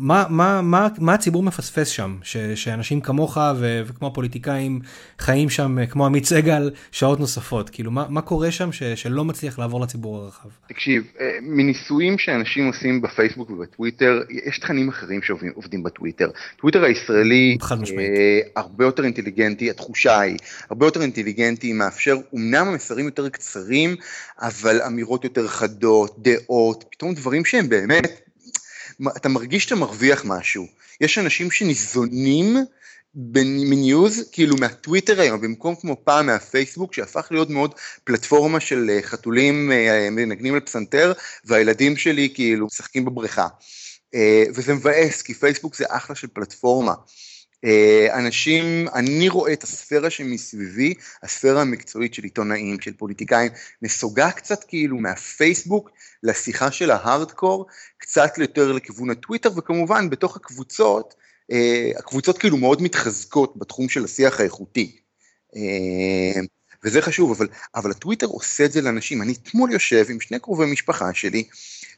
מה, 0.00 0.24
מה, 0.28 0.62
מה, 0.62 0.88
מה 0.98 1.14
הציבור 1.14 1.42
מפספס 1.42 1.88
שם, 1.88 2.16
ש, 2.22 2.36
שאנשים 2.36 3.00
כמוך 3.00 3.36
ו, 3.56 3.82
וכמו 3.86 4.08
הפוליטיקאים 4.08 4.80
חיים 5.18 5.50
שם 5.50 5.86
כמו 5.90 6.06
עמית 6.06 6.24
סגל 6.24 6.70
שעות 6.92 7.20
נוספות, 7.20 7.70
כאילו 7.70 7.90
מה, 7.90 8.06
מה 8.08 8.22
קורה 8.22 8.50
שם 8.50 8.72
ש, 8.72 8.82
שלא 8.82 9.24
מצליח 9.24 9.58
לעבור 9.58 9.80
לציבור 9.80 10.16
הרחב? 10.16 10.48
תקשיב, 10.68 11.02
אה, 11.20 11.30
מניסויים 11.42 12.18
שאנשים 12.18 12.66
עושים 12.66 13.02
בפייסבוק 13.02 13.50
ובטוויטר, 13.50 14.22
יש 14.46 14.58
תכנים 14.58 14.88
אחרים 14.88 15.22
שעובדים 15.22 15.82
בטוויטר. 15.82 16.30
טוויטר 16.56 16.84
הישראלי 16.84 17.58
אה, 17.98 18.40
הרבה 18.56 18.84
יותר 18.84 19.04
אינטליגנטי, 19.04 19.70
התחושה 19.70 20.20
היא 20.20 20.36
הרבה 20.70 20.86
יותר 20.86 21.02
אינטליגנטי, 21.02 21.72
מאפשר 21.72 22.16
אומנם 22.32 22.68
המסרים 22.68 23.04
יותר 23.04 23.28
קצרים, 23.28 23.96
אבל 24.38 24.82
אמירות 24.86 25.24
יותר 25.24 25.48
חדות, 25.48 26.16
דעות, 26.18 26.84
פתאום 26.90 27.14
דברים 27.14 27.44
שהם 27.44 27.68
באמת 27.68 28.29
אתה 29.16 29.28
מרגיש 29.28 29.64
שאתה 29.64 29.74
מרוויח 29.74 30.24
משהו. 30.24 30.66
יש 31.00 31.18
אנשים 31.18 31.50
שניזונים 31.50 32.56
מניוז, 33.14 34.28
כאילו 34.32 34.56
מהטוויטר 34.56 35.20
היום, 35.20 35.40
במקום 35.40 35.74
כמו 35.74 35.96
פעם 36.04 36.26
מהפייסבוק, 36.26 36.94
שהפך 36.94 37.28
להיות 37.30 37.50
מאוד 37.50 37.74
פלטפורמה 38.04 38.60
של 38.60 38.90
אה, 38.90 39.02
חתולים 39.02 39.72
אה, 39.72 40.08
מנגנים 40.10 40.54
על 40.54 40.60
פסנתר, 40.60 41.12
והילדים 41.44 41.96
שלי 41.96 42.28
כאילו 42.34 42.66
משחקים 42.66 43.04
בבריכה. 43.04 43.46
אה, 44.14 44.44
וזה 44.54 44.74
מבאס, 44.74 45.22
כי 45.22 45.34
פייסבוק 45.34 45.76
זה 45.76 45.84
אחלה 45.88 46.16
של 46.16 46.26
פלטפורמה. 46.32 46.94
אה, 47.64 48.18
אנשים, 48.18 48.88
אני 48.94 49.28
רואה 49.28 49.52
את 49.52 49.62
הספירה 49.62 50.10
שמסביבי, 50.10 50.94
הספירה 51.22 51.62
המקצועית 51.62 52.14
של 52.14 52.22
עיתונאים, 52.22 52.80
של 52.80 52.92
פוליטיקאים, 52.92 53.52
נסוגה 53.82 54.30
קצת 54.30 54.64
כאילו 54.64 54.96
מהפייסבוק 54.96 55.90
לשיחה 56.22 56.72
של 56.72 56.90
ההארדקור, 56.90 57.66
קצת 57.98 58.38
יותר 58.38 58.72
לכיוון 58.72 59.10
הטוויטר, 59.10 59.50
וכמובן 59.56 60.10
בתוך 60.10 60.36
הקבוצות, 60.36 61.14
אה, 61.52 61.90
הקבוצות 61.98 62.38
כאילו 62.38 62.56
מאוד 62.56 62.82
מתחזקות 62.82 63.56
בתחום 63.56 63.88
של 63.88 64.04
השיח 64.04 64.40
האיכותי. 64.40 65.00
וזה 66.84 67.02
חשוב, 67.02 67.30
אבל, 67.30 67.48
אבל 67.74 67.90
הטוויטר 67.90 68.26
עושה 68.26 68.64
את 68.64 68.72
זה 68.72 68.80
לאנשים. 68.80 69.22
אני 69.22 69.32
אתמול 69.32 69.72
יושב 69.72 70.06
עם 70.08 70.20
שני 70.20 70.38
קרובי 70.38 70.66
משפחה 70.66 71.14
שלי, 71.14 71.44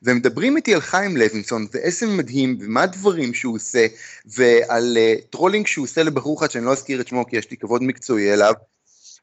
והם 0.03 0.17
מדברים 0.17 0.57
איתי 0.57 0.75
על 0.75 0.81
חיים 0.81 1.17
לוינסון, 1.17 1.67
ואיזה 1.73 2.07
מדהים, 2.07 2.59
ומה 2.61 2.83
הדברים 2.83 3.35
שהוא 3.35 3.57
עושה, 3.57 3.87
ועל 4.27 4.99
אה, 4.99 5.25
trolling 5.31 5.67
שהוא 5.67 5.85
עושה 5.85 6.03
לבחור 6.03 6.39
אחד 6.39 6.51
שאני 6.51 6.65
לא 6.65 6.73
אזכיר 6.73 7.01
את 7.01 7.09
שמו 7.09 7.27
כי 7.27 7.37
יש 7.37 7.51
לי 7.51 7.57
כבוד 7.57 7.83
מקצועי 7.83 8.33
אליו. 8.33 8.53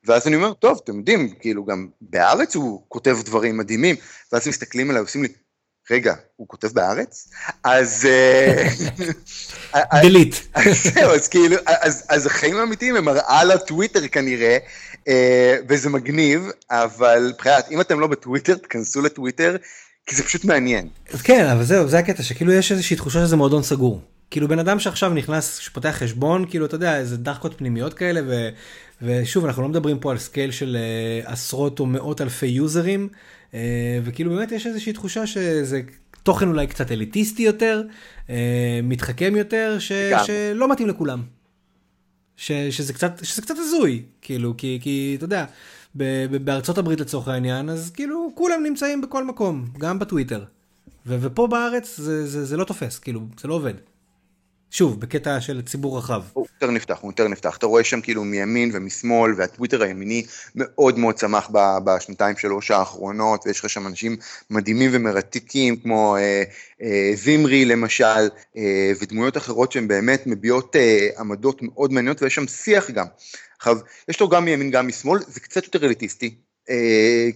ואז 0.03 0.27
אני 0.27 0.35
אומר, 0.35 0.53
טוב, 0.53 0.79
אתם 0.83 0.97
יודעים, 0.97 1.35
כאילו 1.39 1.65
גם 1.65 1.87
בארץ 2.01 2.55
הוא 2.55 2.83
כותב 2.87 3.17
דברים 3.25 3.57
מדהימים, 3.57 3.95
ואז 4.31 4.47
הם 4.47 4.49
מסתכלים 4.49 4.89
עליי, 4.89 5.01
עושים 5.01 5.23
לי, 5.23 5.29
רגע, 5.91 6.13
הוא 6.35 6.47
כותב 6.47 6.67
בארץ? 6.67 7.29
אז... 7.63 8.07
delete. 10.01 10.35
אה, 10.57 10.61
זהו, 10.93 11.11
אז 11.11 11.27
כאילו, 11.27 11.55
אז, 11.65 12.05
אז 12.09 12.25
החיים 12.25 12.57
האמיתיים 12.57 12.95
הם 12.95 13.05
מראה 13.05 13.43
לטוויטר 13.43 14.07
כנראה, 14.07 14.47
אה, 14.53 14.57
וזה 15.69 15.89
מגניב, 15.89 16.41
אבל 16.71 17.27
מבחינת, 17.33 17.71
אם 17.71 17.81
אתם 17.81 17.99
לא 17.99 18.07
בטוויטר, 18.07 18.55
תכנסו 18.55 19.01
לטוויטר, 19.01 19.55
כי 20.05 20.15
זה 20.15 20.23
פשוט 20.23 20.45
מעניין. 20.45 20.87
כן, 21.23 21.45
אבל 21.45 21.63
זהו, 21.63 21.87
זה 21.87 21.99
הקטע, 21.99 22.23
שכאילו 22.23 22.53
יש 22.53 22.71
איזושהי 22.71 22.95
תחושה 22.95 23.25
שזה 23.25 23.35
מועדון 23.35 23.63
סגור. 23.63 24.01
כאילו 24.31 24.47
בן 24.47 24.59
אדם 24.59 24.79
שעכשיו 24.79 25.13
נכנס, 25.13 25.57
שפותח 25.57 25.89
חשבון, 25.89 26.45
כאילו 26.49 26.65
אתה 26.65 26.75
יודע, 26.75 26.97
איזה 26.97 27.17
דחקות 27.17 27.57
פנימיות 27.57 27.93
כאלה, 27.93 28.21
ו, 28.27 28.49
ושוב, 29.01 29.45
אנחנו 29.45 29.61
לא 29.61 29.69
מדברים 29.69 29.99
פה 29.99 30.11
על 30.11 30.17
scale 30.17 30.51
של 30.51 30.77
אה, 31.25 31.29
עשרות 31.29 31.79
או 31.79 31.85
מאות 31.85 32.21
אלפי 32.21 32.45
יוזרים, 32.45 33.09
אה, 33.51 33.55
וכאילו 34.03 34.35
באמת 34.35 34.51
יש 34.51 34.67
איזושהי 34.67 34.93
תחושה 34.93 35.27
שזה 35.27 35.81
תוכן 36.23 36.47
אולי 36.47 36.67
קצת 36.67 36.91
אליטיסטי 36.91 37.43
יותר, 37.43 37.83
אה, 38.27 38.31
מתחכם 38.83 39.35
יותר, 39.35 39.77
ש, 39.79 39.91
שלא 40.25 40.71
מתאים 40.71 40.87
לכולם. 40.87 41.38
ש, 42.39 42.51
שזה 42.51 42.93
קצת, 42.93 43.11
שזה 43.23 43.41
קצת 43.41 43.55
הזוי, 43.57 44.03
כאילו, 44.21 44.53
כי, 44.57 44.79
כי 44.81 45.13
אתה 45.17 45.25
יודע, 45.25 45.45
בארצות 46.43 46.77
הברית 46.77 46.99
לצורך 46.99 47.27
העניין, 47.27 47.69
אז 47.69 47.91
כאילו 47.91 48.31
כולם 48.35 48.63
נמצאים 48.63 49.01
בכל 49.01 49.25
מקום, 49.25 49.65
גם 49.77 49.99
בטוויטר. 49.99 50.43
ו- 51.05 51.17
ופה 51.21 51.47
בארץ 51.47 51.97
זה, 51.97 52.27
זה, 52.27 52.45
זה 52.45 52.57
לא 52.57 52.63
תופס, 52.63 52.99
כאילו, 52.99 53.21
זה 53.41 53.47
לא 53.47 53.53
עובד. 53.53 53.73
שוב, 54.71 54.99
בקטע 54.99 55.41
של 55.41 55.61
ציבור 55.61 55.97
רחב. 55.97 56.21
הוא 56.33 56.47
יותר 56.53 56.71
נפתח, 56.71 56.97
הוא 57.01 57.11
יותר 57.11 57.27
נפתח. 57.27 57.57
אתה 57.57 57.65
רואה 57.65 57.83
שם 57.83 58.01
כאילו 58.01 58.23
מימין 58.23 58.71
ומשמאל, 58.73 59.33
והטוויטר 59.37 59.83
הימיני 59.83 60.25
מאוד 60.55 60.99
מאוד 60.99 61.15
צמח 61.15 61.49
בשנתיים 61.83 62.37
שלוש 62.37 62.71
האחרונות, 62.71 63.45
ויש 63.45 63.59
לך 63.59 63.69
שם 63.69 63.87
אנשים 63.87 64.17
מדהימים 64.49 64.89
ומרתיקים, 64.93 65.77
כמו 65.77 66.17
אה, 66.17 66.43
אה, 66.81 67.11
זימרי 67.15 67.65
למשל, 67.65 68.29
אה, 68.57 68.91
ודמויות 69.01 69.37
אחרות 69.37 69.71
שהן 69.71 69.87
באמת 69.87 70.27
מביעות 70.27 70.75
אה, 70.75 71.07
עמדות 71.19 71.61
מאוד 71.61 71.93
מעניינות, 71.93 72.21
ויש 72.21 72.35
שם 72.35 72.47
שיח 72.47 72.91
גם. 72.91 73.05
עכשיו, 73.57 73.77
יש 74.07 74.19
לו 74.19 74.29
גם 74.29 74.45
מימין 74.45 74.71
גם 74.71 74.87
משמאל, 74.87 75.19
זה 75.27 75.39
קצת 75.39 75.63
יותר 75.63 75.85
אליטיסטי, 75.85 76.35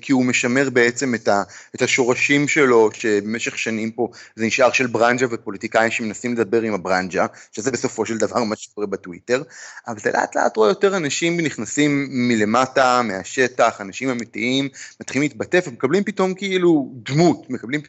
כי 0.02 0.12
הוא 0.12 0.25
משמר 0.25 0.70
בעצם 0.70 1.16
את, 1.16 1.28
ה, 1.28 1.44
את 1.75 1.82
השורשים 1.82 2.48
שלו, 2.48 2.90
שבמשך 2.94 3.58
שנים 3.58 3.92
פה 3.92 4.10
זה 4.36 4.46
נשאר 4.46 4.72
של 4.72 4.88
ברנג'ה 4.88 5.25
ופוליטיקאים 5.32 5.92
שמנסים 5.92 6.34
לדבר 6.34 6.62
עם 6.62 6.74
הברנג'ה, 6.74 7.25
שזה 7.52 7.72
בסופו 7.72 8.06
של 8.06 8.18
דבר 8.18 8.44
מה 8.44 8.56
שקורה 8.56 8.88
בטוויטר, 8.88 9.44
אבל 9.88 9.98
אתה 9.98 10.10
לאט 10.12 10.36
לאט 10.36 10.58
רואה 10.58 10.70
יותר 10.70 10.98
אנשים 10.98 11.40
נכנסים 11.40 12.08
מלמטה, 12.10 13.02
מהשטח, 13.04 13.82
אנשים 13.82 14.10
אמיתיים, 14.10 14.70
מתחילים 15.02 15.22
להתבטא 15.30 15.60
ומקבלים 15.68 16.04
פתאום 16.04 16.34
כאילו 16.34 16.92
דמות, 16.96 17.50
מקבלים 17.50 17.82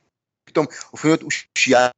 פתאום, 0.44 0.66
הופכים 0.90 1.10
להיות 1.10 1.22
אושייה 1.22 1.84
אה, 1.84 1.90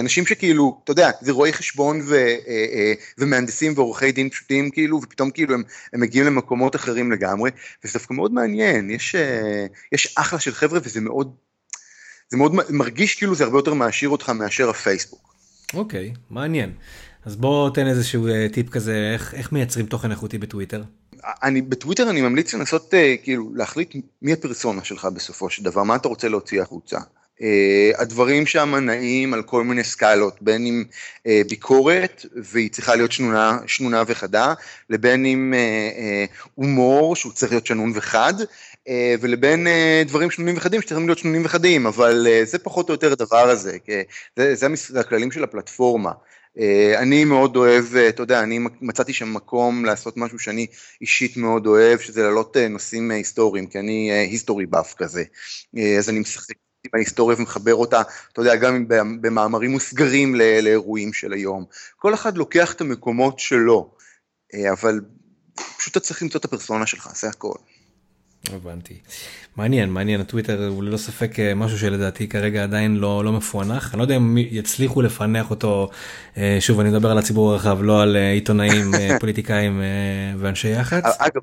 אנשים 0.00 0.26
שכאילו, 0.26 0.80
אתה 0.84 0.92
יודע, 0.92 1.10
זה 1.20 1.32
רואי 1.32 1.52
חשבון 1.52 2.00
ו, 2.06 2.14
אה, 2.14 2.38
אה, 2.48 2.92
ומהנדסים 3.18 3.72
ועורכי 3.76 4.12
דין 4.12 4.30
פשוטים 4.30 4.70
כאילו, 4.70 5.00
ופתאום 5.02 5.30
כאילו 5.30 5.54
הם, 5.54 5.62
הם 5.92 6.00
מגיעים 6.00 6.26
למקומות 6.26 6.76
אחרים 6.76 7.12
לגמרי, 7.12 7.50
וזה 7.84 7.98
דווקא 7.98 8.14
מאוד 8.14 8.32
מעניין, 8.32 8.90
יש, 8.90 9.14
יש 9.92 10.14
אחלה 10.16 10.40
של 10.40 10.54
חבר'ה 10.54 10.80
וזה 10.82 11.00
מאוד, 11.00 11.34
זה 12.28 12.36
מאוד 12.36 12.52
מרגיש 12.70 13.14
כאילו 13.14 13.34
זה 13.34 13.44
הרבה 13.44 13.58
יותר 13.58 13.74
מעשיר 13.74 14.08
אותך 14.08 14.28
מאשר 14.28 14.70
הפייסבוק. 14.70 15.34
אוקיי, 15.74 16.12
okay, 16.14 16.18
מעניין. 16.30 16.72
אז 17.24 17.36
בוא 17.36 17.70
תן 17.70 17.86
איזשהו 17.86 18.26
טיפ 18.52 18.68
כזה, 18.68 19.10
איך, 19.14 19.34
איך 19.34 19.52
מייצרים 19.52 19.86
תוכן 19.86 20.10
איכותי 20.10 20.38
בטוויטר? 20.38 20.82
אני 21.42 21.62
בטוויטר 21.62 22.10
אני 22.10 22.20
ממליץ 22.20 22.54
לנסות 22.54 22.94
כאילו 23.22 23.54
להחליט 23.54 23.94
מי 24.22 24.32
הפרסונה 24.32 24.84
שלך 24.84 25.04
בסופו 25.04 25.50
של 25.50 25.62
דבר, 25.62 25.82
מה 25.82 25.96
אתה 25.96 26.08
רוצה 26.08 26.28
להוציא 26.28 26.62
החוצה. 26.62 26.98
Uh, 27.40 28.00
הדברים 28.00 28.46
שם 28.46 28.74
נעים 28.74 29.34
על 29.34 29.42
כל 29.42 29.64
מיני 29.64 29.84
סקלות, 29.84 30.36
בין 30.40 30.66
אם 30.66 30.84
uh, 31.18 31.30
ביקורת, 31.48 32.26
והיא 32.36 32.70
צריכה 32.70 32.96
להיות 32.96 33.12
שנונה, 33.12 33.58
שנונה 33.66 34.02
וחדה, 34.06 34.54
לבין 34.90 35.26
אם 35.26 35.54
uh, 35.56 36.48
הומור, 36.54 37.16
שהוא 37.16 37.32
צריך 37.32 37.52
להיות 37.52 37.66
שנון 37.66 37.92
וחד, 37.94 38.34
uh, 38.40 38.90
ולבין 39.20 39.66
uh, 39.66 40.08
דברים 40.08 40.30
שנונים 40.30 40.56
וחדים 40.56 40.82
שצריכים 40.82 41.06
להיות 41.06 41.18
שנונים 41.18 41.44
וחדים, 41.44 41.86
אבל 41.86 42.26
uh, 42.26 42.44
זה 42.48 42.58
פחות 42.58 42.88
או 42.88 42.94
יותר 42.94 43.12
הדבר 43.12 43.48
הזה, 43.48 43.76
זה, 44.36 44.54
זה, 44.54 44.66
זה 44.88 45.00
הכללים 45.00 45.32
של 45.32 45.44
הפלטפורמה. 45.44 46.12
Uh, 46.58 46.60
אני 46.98 47.24
מאוד 47.24 47.56
אוהב, 47.56 47.96
אתה 47.96 48.22
יודע, 48.22 48.42
אני 48.42 48.58
מצאתי 48.80 49.12
שם 49.12 49.34
מקום 49.34 49.84
לעשות 49.84 50.16
משהו 50.16 50.38
שאני 50.38 50.66
אישית 51.00 51.36
מאוד 51.36 51.66
אוהב, 51.66 51.98
שזה 51.98 52.22
להעלות 52.22 52.56
נושאים 52.56 53.10
היסטוריים, 53.10 53.66
כי 53.66 53.78
אני 53.78 54.12
היסטורי 54.12 54.66
באף 54.66 54.94
כזה, 54.94 55.22
uh, 55.76 55.80
אז 55.98 56.08
אני 56.10 56.18
משחק 56.18 56.54
ההיסטוריה 56.94 57.36
ומחבר 57.38 57.74
אותה, 57.74 58.02
אתה 58.32 58.40
יודע, 58.40 58.56
גם 58.56 58.84
במאמרים 59.20 59.70
מוסגרים 59.70 60.34
לאירועים 60.34 61.12
של 61.12 61.32
היום. 61.32 61.64
כל 61.96 62.14
אחד 62.14 62.36
לוקח 62.36 62.72
את 62.72 62.80
המקומות 62.80 63.38
שלו, 63.38 63.90
אה, 64.54 64.72
אבל 64.72 65.00
פשוט 65.78 65.92
אתה 65.92 66.00
צריך 66.00 66.22
למצוא 66.22 66.40
את 66.40 66.44
הפרסונה 66.44 66.86
שלך, 66.86 67.08
זה 67.14 67.28
הכל. 67.28 67.54
הבנתי. 68.52 69.00
מעניין, 69.56 69.90
מעניין, 69.90 70.20
הטוויטר 70.20 70.68
הוא 70.68 70.82
ללא 70.84 70.96
ספק 70.96 71.40
אה, 71.40 71.54
משהו 71.54 71.78
שלדעתי 71.78 72.28
כרגע 72.28 72.62
עדיין 72.62 72.96
לא, 72.96 73.24
לא 73.24 73.32
מפוענח, 73.32 73.90
אני 73.90 73.98
לא 73.98 74.04
יודע 74.04 74.16
אם 74.16 74.38
יצליחו 74.38 75.02
לפענח 75.02 75.50
אותו, 75.50 75.90
אה, 76.36 76.56
שוב 76.60 76.80
אני 76.80 76.90
מדבר 76.90 77.10
על 77.10 77.18
הציבור 77.18 77.52
הרחב, 77.52 77.78
לא 77.82 78.02
על 78.02 78.16
עיתונאים, 78.16 78.90
פוליטיקאים 79.20 79.82
ואנשי 80.38 80.68
יח"צ. 80.68 81.04
אגב, 81.18 81.42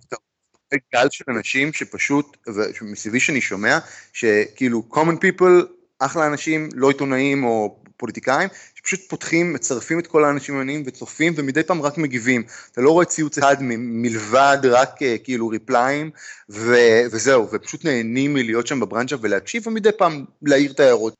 גל 0.94 1.08
של 1.12 1.24
אנשים 1.28 1.74
שפשוט, 1.74 2.38
מסביבי 2.82 3.20
שאני 3.20 3.42
שומע, 3.42 3.80
שכאילו 4.14 4.84
common 4.92 5.26
people, 5.26 5.66
אחלה 6.00 6.28
אנשים, 6.28 6.70
לא 6.74 6.88
עיתונאים 6.88 7.44
או 7.44 7.84
פוליטיקאים, 7.98 8.50
שפשוט 8.76 9.00
פותחים, 9.10 9.54
מצרפים 9.54 10.00
את 10.00 10.08
כל 10.08 10.24
האנשים 10.26 10.58
העניינים 10.58 10.84
וצופים 10.86 11.34
ומדי 11.36 11.64
פעם 11.64 11.82
רק 11.82 11.98
מגיבים. 11.98 12.44
אתה 12.72 12.82
לא 12.82 12.92
רואה 12.92 13.06
ציוץ 13.06 13.38
אחד 13.38 13.56
מלבד 13.62 14.58
רק 14.64 15.02
אה, 15.02 15.16
כאילו 15.24 15.48
ריפליים 15.48 16.12
ו- 16.50 17.02
וזהו, 17.12 17.52
ופשוט 17.52 17.86
נהנים 17.86 18.34
מלהיות 18.34 18.68
שם 18.68 18.80
בברנצ'ה 18.80 19.16
ולהקשיב 19.22 19.68
ומדי 19.68 19.90
פעם 19.98 20.26
להעיר 20.42 20.72
את 20.72 20.80
ההערות. 20.80 21.14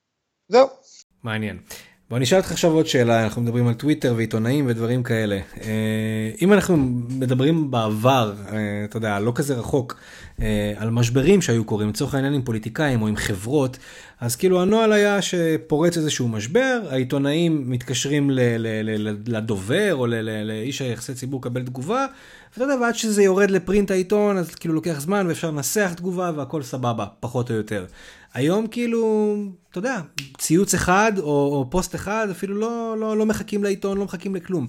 זהו. 0.50 0.68
מעניין. 1.24 1.58
בוא 2.14 2.20
נשאל 2.20 2.38
אותך 2.38 2.52
עכשיו 2.52 2.72
עוד 2.72 2.88
שאלה, 2.88 3.24
אנחנו 3.24 3.42
מדברים 3.42 3.68
על 3.68 3.74
טוויטר 3.74 4.14
ועיתונאים 4.18 4.66
ודברים 4.68 5.04
כאלה. 5.04 5.40
אה, 5.62 6.32
אם 6.42 6.54
אנחנו 6.54 6.78
מדברים 7.10 7.72
בעבר, 7.72 8.34
אה, 8.52 8.58
אתה 8.84 8.98
יודע, 8.98 9.20
לא 9.20 9.32
כזה 9.36 9.54
רחוק, 9.54 9.96
על 10.76 10.90
משברים 10.92 11.42
שהיו 11.42 11.64
קורים, 11.64 11.90
לצורך 11.90 12.16
העניין 12.16 12.34
עם 12.34 12.42
פוליטיקאים 12.42 13.02
או 13.02 13.08
עם 13.08 13.16
חברות, 13.16 13.78
אז 14.20 14.36
כאילו 14.36 14.62
הנוהל 14.62 14.92
היה 14.92 15.22
שפורץ 15.22 15.98
איזשהו 15.98 16.28
משבר, 16.28 16.82
העיתונאים 16.90 17.64
מתקשרים 17.70 18.30
ל- 18.30 18.40
ל- 18.58 19.08
ל- 19.10 19.18
לדובר 19.28 19.96
או 19.96 20.08
לאיש 20.44 20.82
היחסי 20.82 21.14
ציבור 21.14 21.40
לקבל 21.40 21.64
תגובה, 21.64 22.06
ואתה 22.54 22.64
יודע, 22.64 22.76
ועד 22.82 22.96
שזה 22.96 23.24
יורד 23.24 23.52
לפרינט 23.52 23.92
העיתון, 23.92 24.38
אז 24.38 24.56
כאילו 24.56 24.74
לוקח 24.74 25.00
זמן 25.00 25.26
ואפשר 25.28 25.52
לנסח 25.52 25.94
תגובה 25.98 26.32
והכל 26.36 26.64
סבבה, 26.64 27.06
פחות 27.20 27.52
או 27.52 27.56
יותר. 27.56 27.86
היום 28.34 28.68
כאילו, 28.68 29.36
אתה 29.72 29.78
יודע, 29.78 30.02
ציוץ 30.38 30.74
אחד 30.74 31.12
או, 31.18 31.26
או 31.26 31.68
פוסט 31.70 31.96
אחד, 31.96 32.28
אפילו 32.32 32.56
לא, 32.56 32.96
לא, 33.00 33.18
לא 33.18 33.26
מחכים 33.26 33.64
לעיתון, 33.64 33.98
לא 33.98 34.06
מחכים 34.06 34.36
לכלום. 34.36 34.68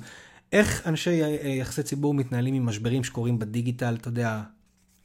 איך 0.52 0.82
אנשי 0.86 1.20
יחסי 1.60 1.82
ציבור 1.82 2.14
מתנהלים 2.14 2.54
עם 2.54 2.66
משברים 2.66 3.04
שקורים 3.04 3.38
בדיגיטל, 3.38 3.96
אתה 4.00 4.08
יודע, 4.08 4.40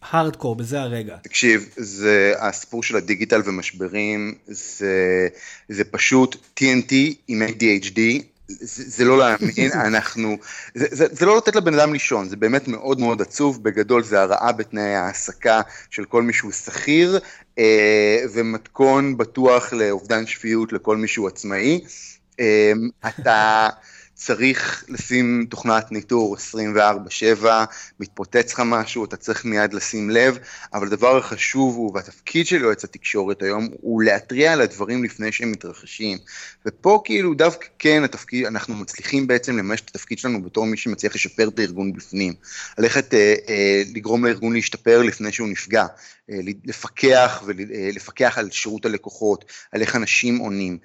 הארדקור 0.01 0.55
בזה 0.55 0.81
הרגע. 0.81 1.17
תקשיב, 1.23 1.69
זה 1.77 2.33
הסיפור 2.39 2.83
של 2.83 2.95
הדיגיטל 2.95 3.41
ומשברים, 3.45 4.35
זה, 4.47 5.27
זה 5.69 5.83
פשוט 5.83 6.35
TNT 6.59 6.93
עם 7.27 7.41
ADHD, 7.41 7.99
זה, 8.47 8.83
זה 8.87 9.05
לא 9.05 9.17
להאמין, 9.17 9.71
אנחנו, 9.87 10.37
זה, 10.75 10.85
זה, 10.91 11.05
זה 11.11 11.25
לא 11.25 11.37
לתת 11.37 11.55
לבן 11.55 11.73
אדם 11.73 11.93
לישון, 11.93 12.29
זה 12.29 12.35
באמת 12.35 12.67
מאוד 12.67 12.99
מאוד 12.99 13.21
עצוב, 13.21 13.63
בגדול 13.63 14.03
זה 14.03 14.21
הרעה 14.21 14.51
בתנאי 14.51 14.95
ההעסקה 14.95 15.61
של 15.89 16.05
כל 16.05 16.23
מי 16.23 16.33
שהוא 16.33 16.51
שכיר, 16.51 17.19
אה, 17.59 18.23
ומתכון 18.33 19.17
בטוח 19.17 19.73
לאובדן 19.73 20.27
שפיות 20.27 20.73
לכל 20.73 20.97
מי 20.97 21.07
שהוא 21.07 21.27
עצמאי. 21.27 21.81
אה, 22.39 22.71
אתה... 23.07 23.69
צריך 24.19 24.83
לשים 24.87 25.45
תוכנת 25.49 25.91
ניטור 25.91 26.37
24/7, 26.37 27.45
מתפוצץ 27.99 28.53
לך 28.53 28.61
משהו, 28.65 29.05
אתה 29.05 29.17
צריך 29.17 29.45
מיד 29.45 29.73
לשים 29.73 30.09
לב, 30.09 30.37
אבל 30.73 30.87
הדבר 30.87 31.17
החשוב 31.17 31.75
הוא, 31.75 31.91
והתפקיד 31.95 32.45
של 32.45 32.61
יועץ 32.61 32.83
התקשורת 32.83 33.41
היום, 33.41 33.67
הוא 33.81 34.03
להתריע 34.03 34.53
על 34.53 34.61
הדברים 34.61 35.03
לפני 35.03 35.31
שהם 35.31 35.51
מתרחשים. 35.51 36.17
ופה 36.65 37.01
כאילו 37.05 37.33
דווקא 37.33 37.67
כן 37.79 38.03
התפקיד, 38.03 38.45
אנחנו 38.45 38.75
מצליחים 38.75 39.27
בעצם 39.27 39.57
לממש 39.57 39.81
את 39.81 39.89
התפקיד 39.89 40.19
שלנו 40.19 40.43
בתור 40.43 40.65
מי 40.65 40.77
שמצליח 40.77 41.15
לשפר 41.15 41.47
את 41.47 41.59
הארגון 41.59 41.93
בפנים. 41.93 42.33
ללכת 42.77 43.13
אה, 43.13 43.35
אה, 43.49 43.83
לגרום 43.95 44.25
לארגון 44.25 44.53
להשתפר 44.53 45.01
לפני 45.01 45.31
שהוא 45.31 45.47
נפגע. 45.47 45.85
אה, 46.31 46.39
לפקח 46.65 47.43
ולפקח 47.45 48.37
אה, 48.37 48.43
על 48.43 48.51
שירות 48.51 48.85
הלקוחות, 48.85 49.45
על 49.71 49.81
איך 49.81 49.95
אנשים 49.95 50.37
עונים, 50.37 50.77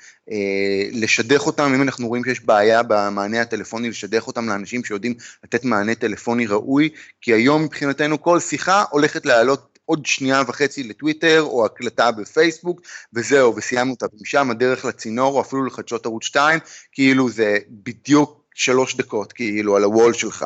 לשדך 0.92 1.46
אותם, 1.46 1.72
אם 1.74 1.82
אנחנו 1.82 2.08
רואים 2.08 2.24
שיש 2.24 2.40
בעיה 2.40 2.82
במענה 2.82 3.40
הטלפוני, 3.40 3.90
לשדך 3.90 4.26
אותם 4.26 4.48
לאנשים 4.48 4.84
שיודעים 4.84 5.14
לתת 5.44 5.64
מענה 5.64 5.94
טלפוני 5.94 6.46
ראוי, 6.46 6.88
כי 7.20 7.32
היום 7.32 7.62
מבחינתנו 7.62 8.22
כל 8.22 8.40
שיחה 8.40 8.84
הולכת 8.90 9.26
לעלות 9.26 9.78
עוד 9.84 10.06
שנייה 10.06 10.42
וחצי 10.46 10.82
לטוויטר 10.82 11.42
או 11.42 11.64
הקלטה 11.64 12.10
בפייסבוק 12.10 12.80
וזהו 13.12 13.56
וסיימנו 13.56 13.92
אותה 13.92 14.06
משם 14.20 14.50
הדרך 14.50 14.84
לצינור 14.84 15.34
או 15.34 15.40
אפילו 15.40 15.64
לחדשות 15.64 16.06
ערוץ 16.06 16.24
2 16.24 16.60
כאילו 16.92 17.30
זה 17.30 17.58
בדיוק 17.70 18.44
שלוש 18.54 18.96
דקות 18.96 19.32
כאילו 19.32 19.76
על 19.76 19.84
הוול 19.84 20.12
שלך. 20.12 20.44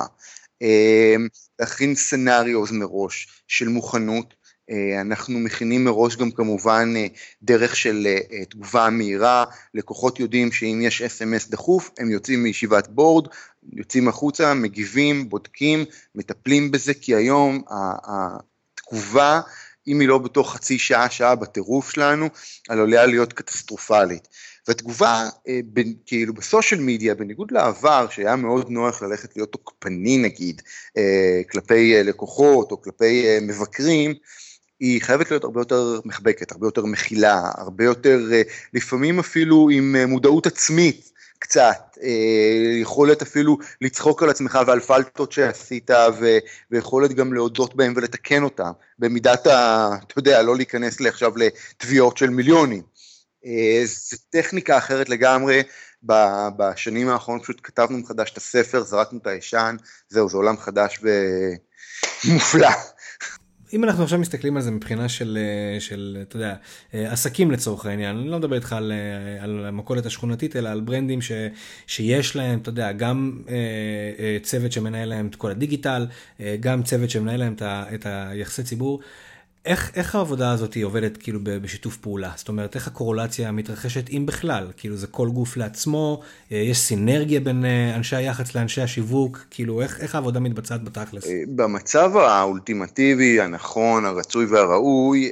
להכין 1.60 1.94
סנאריוז 1.94 2.72
מראש 2.72 3.28
של 3.48 3.68
מוכנות 3.68 4.34
אה, 4.34 4.37
אנחנו 5.00 5.38
מכינים 5.38 5.84
מראש 5.84 6.16
גם 6.16 6.30
כמובן 6.30 6.94
אה, 6.96 7.06
דרך 7.42 7.76
של 7.76 8.06
אה, 8.06 8.44
תגובה 8.44 8.90
מהירה, 8.90 9.44
לקוחות 9.74 10.20
יודעים 10.20 10.52
שאם 10.52 10.80
יש 10.82 11.02
אס.אם.אס 11.02 11.48
דחוף, 11.48 11.90
הם 11.98 12.10
יוצאים 12.10 12.42
מישיבת 12.42 12.88
בורד, 12.88 13.28
יוצאים 13.72 14.08
החוצה, 14.08 14.54
מגיבים, 14.54 15.28
בודקים, 15.28 15.84
מטפלים 16.14 16.70
בזה, 16.70 16.94
כי 16.94 17.14
היום 17.14 17.62
התגובה, 18.04 19.40
אם 19.86 20.00
היא 20.00 20.08
לא 20.08 20.18
בתוך 20.18 20.52
חצי 20.52 20.78
שעה, 20.78 21.10
שעה 21.10 21.34
בטירוף 21.34 21.90
שלנו, 21.90 22.28
עלולה 22.68 23.06
להיות 23.06 23.32
קטסטרופלית. 23.32 24.28
והתגובה, 24.68 25.28
כאילו 26.06 26.34
בסושיאל 26.34 26.80
מדיה, 26.80 27.14
בניגוד 27.14 27.50
לעבר, 27.50 28.06
שהיה 28.10 28.36
מאוד 28.36 28.70
נוח 28.70 29.02
ללכת 29.02 29.36
להיות 29.36 29.52
תוקפני 29.52 30.18
נגיד, 30.18 30.62
כלפי 31.50 32.02
לקוחות 32.04 32.70
או 32.70 32.82
כלפי 32.82 33.38
מבקרים, 33.42 34.14
היא 34.80 35.02
חייבת 35.02 35.30
להיות 35.30 35.44
הרבה 35.44 35.60
יותר 35.60 36.00
מחבקת, 36.04 36.52
הרבה 36.52 36.66
יותר 36.66 36.84
מכילה, 36.84 37.50
הרבה 37.54 37.84
יותר, 37.84 38.20
אה, 38.32 38.42
לפעמים 38.72 39.18
אפילו 39.18 39.68
עם 39.72 39.96
אה, 39.98 40.06
מודעות 40.06 40.46
עצמית 40.46 41.12
קצת, 41.38 41.98
אה, 42.02 42.80
יכולת 42.80 43.22
אפילו 43.22 43.58
לצחוק 43.80 44.22
על 44.22 44.30
עצמך 44.30 44.58
ועל 44.66 44.80
פלטות 44.80 45.32
שעשית, 45.32 45.90
ו, 45.90 46.38
ויכולת 46.70 47.12
גם 47.12 47.32
להודות 47.32 47.76
בהם 47.76 47.92
ולתקן 47.96 48.42
אותם, 48.42 48.70
במידת 48.98 49.46
ה... 49.46 49.88
אתה 50.06 50.18
יודע, 50.18 50.42
לא 50.42 50.56
להיכנס 50.56 51.00
עכשיו 51.00 51.32
לתביעות 51.36 52.16
של 52.16 52.30
מיליונים. 52.30 52.82
זו 53.84 54.16
טכניקה 54.30 54.78
אחרת 54.78 55.08
לגמרי, 55.08 55.62
בשנים 56.56 57.08
האחרונות 57.08 57.42
פשוט 57.42 57.60
כתבנו 57.62 57.98
מחדש 57.98 58.30
את 58.30 58.36
הספר, 58.36 58.82
זרקנו 58.82 59.18
את 59.22 59.26
הישן, 59.26 59.76
זהו, 60.08 60.28
זה 60.28 60.36
עולם 60.36 60.56
חדש 60.56 61.00
ומופלא. 62.24 62.68
אם 63.72 63.84
אנחנו 63.84 64.02
עכשיו 64.04 64.18
מסתכלים 64.18 64.56
על 64.56 64.62
זה 64.62 64.70
מבחינה 64.70 65.08
של, 65.08 65.38
אה, 65.40 65.80
של 65.80 66.18
אתה 66.22 66.36
יודע, 66.36 66.54
אה, 66.94 67.12
עסקים 67.12 67.50
לצורך 67.50 67.86
העניין, 67.86 68.16
אני 68.16 68.28
לא 68.28 68.38
מדבר 68.38 68.56
איתך 68.56 68.72
על, 68.72 68.92
אה, 68.92 69.44
על 69.44 69.66
המכולת 69.66 70.06
השכונתית, 70.06 70.56
אלא 70.56 70.68
על 70.68 70.80
ברנדים 70.80 71.22
ש, 71.22 71.32
שיש 71.86 72.36
להם, 72.36 72.58
אתה 72.58 72.68
יודע, 72.68 72.92
גם 72.92 73.42
צוות 74.42 74.72
שמנהל 74.72 75.08
להם 75.08 75.26
את 75.26 75.34
כל 75.34 75.50
הדיגיטל, 75.50 76.06
גם 76.60 76.82
צוות 76.82 77.10
שמנהל 77.10 77.40
להם 77.40 77.54
את 77.94 78.06
היחסי 78.06 78.62
ציבור. 78.62 79.00
איך, 79.64 79.90
איך 79.94 80.14
העבודה 80.14 80.52
הזאת 80.52 80.74
היא 80.74 80.84
עובדת 80.84 81.16
כאילו 81.16 81.40
בשיתוף 81.44 81.96
פעולה? 81.96 82.32
זאת 82.36 82.48
אומרת, 82.48 82.74
איך 82.74 82.86
הקורולציה 82.86 83.52
מתרחשת 83.52 84.10
אם 84.10 84.26
בכלל? 84.26 84.66
כאילו 84.76 84.96
זה 84.96 85.06
כל 85.06 85.28
גוף 85.28 85.56
לעצמו, 85.56 86.22
אה, 86.52 86.56
יש 86.56 86.78
סינרגיה 86.78 87.40
בין 87.40 87.64
אה, 87.64 87.96
אנשי 87.96 88.16
היח"צ 88.16 88.54
לאנשי 88.54 88.80
השיווק, 88.80 89.46
כאילו 89.50 89.82
איך, 89.82 90.00
איך 90.00 90.14
העבודה 90.14 90.40
מתבצעת 90.40 90.84
בתכלס? 90.84 91.26
אה, 91.26 91.42
במצב 91.56 92.16
האולטימטיבי, 92.16 93.40
הנכון, 93.40 94.04
הרצוי 94.04 94.46
והראוי, 94.46 95.30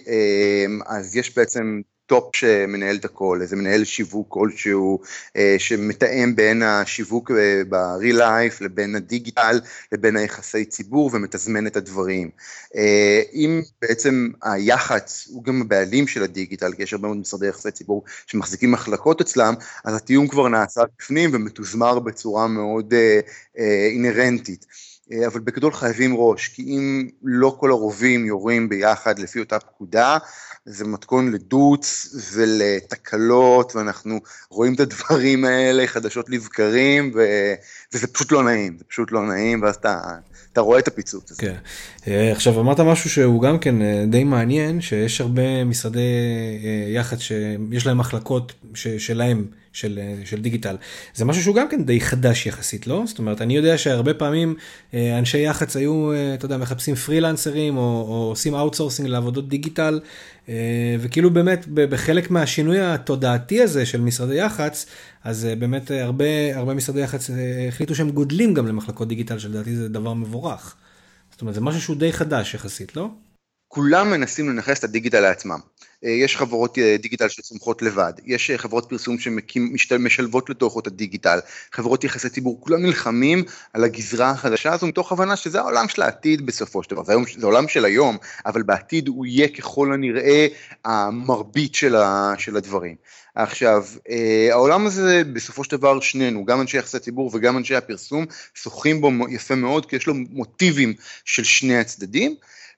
אז 0.87 1.17
יש 1.17 1.37
בעצם 1.37 1.81
top 2.07 2.37
שמנהל 2.37 2.97
את 2.97 3.05
הכל, 3.05 3.39
איזה 3.43 3.57
מנהל 3.57 3.85
שיווק 3.85 4.27
כלשהו, 4.29 5.01
אה, 5.37 5.55
שמתאם 5.59 6.37
בין 6.37 6.63
השיווק 6.63 7.31
אה, 7.31 7.63
ב-real 7.69 8.19
life 8.19 8.65
לבין 8.65 8.97
הדיגיטל 8.97 9.61
לבין 9.93 10.17
היחסי 10.17 10.65
ציבור 10.65 11.11
ומתזמן 11.13 11.67
את 11.67 11.77
הדברים. 11.77 12.31
אה, 12.77 13.23
אם 13.33 13.63
בעצם 13.83 14.29
היח"צ 14.43 15.27
הוא 15.29 15.45
גם 15.45 15.61
הבעלים 15.61 16.07
של 16.07 16.23
הדיגיטל, 16.23 16.73
כי 16.73 16.83
יש 16.83 16.93
הרבה 16.93 17.09
מאוד 17.09 17.19
משרדי 17.19 17.47
יחסי 17.47 17.71
ציבור 17.71 18.05
שמחזיקים 18.27 18.71
מחלקות 18.71 19.21
אצלם, 19.21 19.55
אז 19.85 19.95
התיאום 19.95 20.29
כבר 20.29 20.49
נעשה 20.49 20.81
בפנים 20.99 21.31
ומתוזמר 21.33 21.99
בצורה 21.99 22.47
מאוד 22.47 22.95
אינהרנטית. 23.93 24.67
אבל 25.27 25.41
בגדול 25.41 25.73
חייבים 25.73 26.15
ראש, 26.17 26.49
כי 26.49 26.63
אם 26.63 27.09
לא 27.23 27.57
כל 27.61 27.71
הרובים 27.71 28.27
יורים 28.27 28.69
ביחד 28.69 29.19
לפי 29.19 29.41
אותה 29.41 29.59
פקודה, 29.59 30.19
זה 30.67 30.85
מתכון 30.85 31.33
לדוץ 31.33 32.15
ולתקלות, 32.33 33.77
ואנחנו 33.77 34.21
רואים 34.51 34.75
את 34.75 34.81
הדברים 34.81 35.45
האלה 35.45 35.87
חדשות 35.87 36.31
לבקרים, 36.31 37.13
ו... 37.15 37.21
וזה 37.95 38.07
פשוט 38.07 38.33
לא 38.33 38.43
נעים, 38.43 38.77
זה 38.79 38.85
פשוט 38.85 39.13
לא 39.13 39.27
נעים, 39.27 39.63
ואז 39.63 39.75
אתה, 39.75 40.01
אתה 40.53 40.61
רואה 40.61 40.79
את 40.79 40.89
הפיצוץ 40.89 41.31
הזה. 41.31 41.43
כן. 41.43 41.57
אה, 42.09 42.33
עכשיו 42.33 42.61
אמרת 42.61 42.81
משהו 42.81 43.11
שהוא 43.11 43.43
גם 43.43 43.59
כן 43.59 43.83
אה, 43.83 44.05
די 44.07 44.25
מעניין, 44.25 44.81
שיש 44.81 45.21
הרבה 45.21 45.65
משרדי 45.65 46.01
אה, 46.65 46.93
יח"צ 46.93 47.19
שיש 47.19 47.87
להם 47.87 47.99
מחלקות 47.99 48.53
שלהם. 48.99 49.47
של, 49.77 50.01
של 50.25 50.43
דיגיטל. 50.43 50.77
זה 51.15 51.25
משהו 51.25 51.43
שהוא 51.43 51.55
גם 51.55 51.69
כן 51.69 51.85
די 51.85 52.01
חדש 52.01 52.47
יחסית, 52.47 52.87
לא? 52.87 53.03
זאת 53.07 53.19
אומרת, 53.19 53.43
אני 53.43 53.57
יודע 53.57 53.79
שהרבה 53.79 54.15
פעמים 54.15 54.55
אה, 54.95 55.19
אנשי 55.19 55.39
יח"צ 55.39 55.77
היו, 55.77 56.13
אה, 56.13 56.35
אתה 56.35 56.45
יודע, 56.45 56.57
מחפשים 56.57 56.95
פרילנסרים 56.95 57.77
או, 57.77 58.07
או 58.09 58.29
עושים 58.29 58.55
outsourcing 58.55 59.09
לעבודות 59.09 59.49
דיגיטל, 59.49 60.01
אה, 60.49 60.97
וכאילו 61.01 61.31
באמת 61.31 61.65
בחלק 61.69 62.31
מהשינוי 62.31 62.81
התודעתי 62.81 63.63
הזה 63.63 63.87
של 63.87 64.01
משרדי 64.01 64.35
יח"צ, 64.35 64.87
אז 65.25 65.49
באמת 65.59 65.91
הרבה, 65.91 66.25
הרבה 66.55 66.75
משרדי 66.75 67.01
יח"צ 67.01 67.31
החליטו 67.69 67.95
שהם 67.95 68.11
גודלים 68.11 68.55
גם 68.55 68.67
למחלקות 68.67 69.09
דיגיטל, 69.09 69.39
שלדעתי 69.39 69.77
זה 69.77 69.89
דבר 69.89 70.15
מבורך. 70.15 70.75
זאת 71.31 71.41
אומרת, 71.41 71.55
זה 71.55 71.61
משהו 71.61 71.81
שהוא 71.81 71.97
די 71.97 72.13
חדש 72.13 72.55
יחסית, 72.55 72.97
לא? 72.97 73.09
כולם 73.69 74.11
מנסים 74.11 74.49
לנכס 74.49 74.79
את 74.79 74.85
הדיגיטל 74.85 75.21
לעצמם. 75.21 75.59
אה, 76.07 76.11
יש 76.11 76.37
חברות 76.37 76.79
אה, 76.79 76.97
דיגיטל 76.99 77.29
שצומחות 77.29 77.83
לבד, 77.83 78.13
יש 78.25 78.51
אה, 78.51 78.59
חברות 78.59 78.87
פרסום 78.89 79.17
שמשלבות 79.77 80.51
לתוכו 80.51 80.81
את 80.81 80.87
הדיגיטל, 80.87 81.39
חברות 81.73 82.05
יחסי 82.05 82.29
ציבור, 82.29 82.61
כולם 82.61 82.83
נלחמים 82.83 83.45
על 83.73 83.85
הגזרה 83.85 84.31
החדשה 84.31 84.73
הזו 84.73 84.87
מתוך 84.87 85.13
הבנה 85.13 85.37
שזה 85.37 85.61
העולם 85.61 85.89
של 85.89 86.03
העתיד 86.03 86.47
בסופו 86.47 86.83
של 86.83 86.91
דבר, 86.91 87.05
זה, 87.05 87.15
זה 87.37 87.47
עולם 87.47 87.69
של 87.69 87.85
היום, 87.85 88.17
אבל 88.47 88.63
בעתיד 88.63 89.09
הוא 89.09 89.27
יהיה 89.27 89.49
ככל 89.49 89.93
הנראה 89.93 90.47
המרבית 90.85 91.75
של, 91.75 91.97
ה, 91.97 92.33
של 92.39 92.57
הדברים. 92.57 92.95
עכשיו, 93.35 93.85
העולם 94.53 94.87
הזה 94.87 95.23
בסופו 95.33 95.65
של 95.65 95.77
דבר 95.77 96.01
שנינו, 96.01 96.45
גם 96.45 96.61
אנשי 96.61 96.79
יחסי 96.79 96.99
ציבור 96.99 97.31
וגם 97.35 97.57
אנשי 97.57 97.77
הפרסום, 97.77 98.27
שוחים 98.55 99.01
בו 99.01 99.11
יפה 99.31 99.55
מאוד 99.55 99.87
כי 99.87 99.97
יש 99.97 100.07
לו 100.07 100.15
מוטיבים 100.15 100.95
של 101.25 101.45
שני 101.45 101.79
הצדדים. 101.79 102.37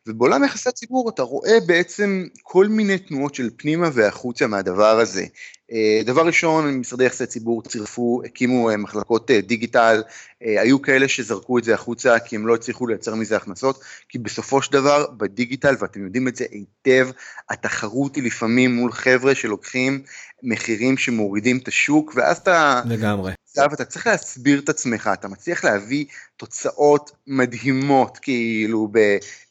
ובעולם 0.08 0.44
יחסי 0.44 0.68
הציבור 0.68 1.10
אתה 1.10 1.22
רואה 1.22 1.58
בעצם 1.66 2.26
כל 2.42 2.66
מיני 2.66 2.98
תנועות 2.98 3.34
של 3.34 3.50
פנימה 3.56 3.88
והחוצה 3.92 4.46
מהדבר 4.46 5.00
הזה. 5.00 5.26
אה, 5.72 6.00
דבר 6.04 6.26
ראשון, 6.26 6.74
משרדי 6.74 7.04
יחסי 7.04 7.26
ציבור 7.26 7.62
צירפו, 7.62 8.22
הקימו 8.24 8.70
אה, 8.70 8.76
מחלקות 8.76 9.30
אה, 9.30 9.40
דיגיטל, 9.40 10.02
היו 10.40 10.82
כאלה 10.82 11.08
שזרקו 11.08 11.58
את 11.58 11.64
זה 11.64 11.74
החוצה 11.74 12.18
כי 12.18 12.36
הם 12.36 12.46
לא 12.46 12.54
הצליחו 12.54 12.86
לייצר 12.86 13.14
מזה 13.14 13.36
הכנסות, 13.36 13.80
כי 14.08 14.18
בסופו 14.18 14.62
של 14.62 14.72
דבר 14.72 15.06
בדיגיטל, 15.16 15.74
ואתם 15.78 16.04
יודעים 16.04 16.28
את 16.28 16.36
זה 16.36 16.44
היטב, 16.50 17.08
התחרות 17.50 18.16
היא 18.16 18.24
לפעמים 18.24 18.74
מול 18.74 18.92
חבר'ה 18.92 19.34
שלוקחים 19.34 20.02
מחירים 20.42 20.96
שמורידים 20.96 21.58
את 21.58 21.68
השוק, 21.68 22.12
ואז 22.16 22.36
אתה... 22.36 22.82
לגמרי. 22.86 23.32
אתה 23.72 23.84
צריך 23.84 24.06
להסביר 24.06 24.60
את 24.60 24.68
עצמך, 24.68 25.10
אתה 25.12 25.28
מצליח 25.28 25.64
להביא 25.64 26.04
תוצאות 26.36 27.10
מדהימות 27.26 28.18
כאילו 28.22 28.88
ב, 28.92 28.98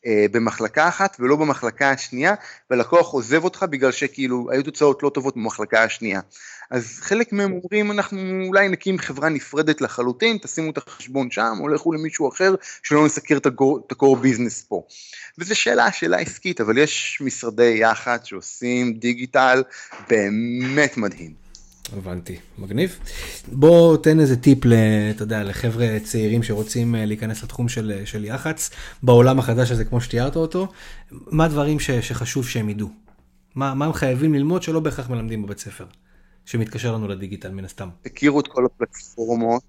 אה, 0.06 0.26
במחלקה 0.32 0.88
אחת 0.88 1.18
ולא 1.20 1.36
במחלקה 1.36 1.92
השנייה, 1.92 2.34
ולקוח 2.72 3.14
עוזב 3.14 3.44
אותך 3.44 3.66
בגלל 3.70 3.92
שכאילו 3.92 4.48
היו 4.52 4.64
תוצאות 4.64 5.04
לא 5.04 5.10
טובות 5.10 5.36
במחלקה 5.36 5.84
השנייה. 5.84 6.07
אז 6.72 7.00
חלק 7.00 7.34
מהם 7.34 7.52
אומרים 7.52 7.92
אנחנו 7.92 8.20
אולי 8.48 8.70
נקים 8.70 8.98
חברה 8.98 9.30
נפרדת 9.30 9.82
לחלוטין, 9.82 10.38
תשימו 10.42 10.72
את 10.72 10.78
החשבון 10.78 11.32
שם, 11.32 11.54
או 11.60 11.68
לכו 11.68 11.94
למישהו 11.94 12.30
אחר, 12.30 12.56
שלא 12.84 13.06
נסקר 13.06 13.38
את 13.38 13.46
ה-core 13.46 14.18
ביזנס 14.22 14.62
פה. 14.62 14.84
וזו 15.38 15.56
שאלה, 15.56 15.92
שאלה 15.92 16.18
עסקית, 16.18 16.62
אבל 16.62 16.78
יש 16.78 17.22
משרדי 17.22 17.78
יח"צ 17.82 18.26
שעושים 18.26 18.94
דיגיטל 18.94 19.64
באמת 20.10 20.98
מדהים. 20.98 21.48
הבנתי, 21.98 22.38
מגניב. 22.58 23.00
בוא 23.48 23.98
תן 23.98 24.20
איזה 24.20 24.36
טיפ, 24.36 24.60
אתה 25.16 25.24
יודע, 25.24 25.44
לחבר'ה 25.44 25.98
צעירים 26.04 26.44
שרוצים 26.44 26.96
אה, 26.96 27.06
להיכנס 27.06 27.44
לתחום 27.44 27.70
של, 27.70 28.02
של 28.06 28.26
יח"צ, 28.26 28.70
בעולם 29.04 29.40
החדש 29.40 29.72
הזה 29.72 29.86
כמו 29.86 30.02
שתיארת 30.02 30.36
אותו, 30.36 30.68
מה 31.12 31.46
הדברים 31.46 31.80
ש, 31.80 31.92
שחשוב 31.92 32.48
שהם 32.48 32.70
ידעו? 32.70 33.07
מה, 33.58 33.74
מה 33.74 33.86
הם 33.86 33.94
חייבים 33.94 34.34
ללמוד 34.34 34.64
שלא 34.64 34.80
בהכרח 34.80 35.10
מלמדים 35.10 35.42
בבית 35.42 35.60
ספר, 35.60 35.86
שמתקשר 36.46 36.94
לנו 36.94 37.08
לדיגיטל 37.08 37.52
מן 37.52 37.66
הסתם? 37.66 37.90
תכירו 38.02 38.40
את 38.40 38.48
כל 38.48 38.66
הפלטפורמות, 38.66 39.64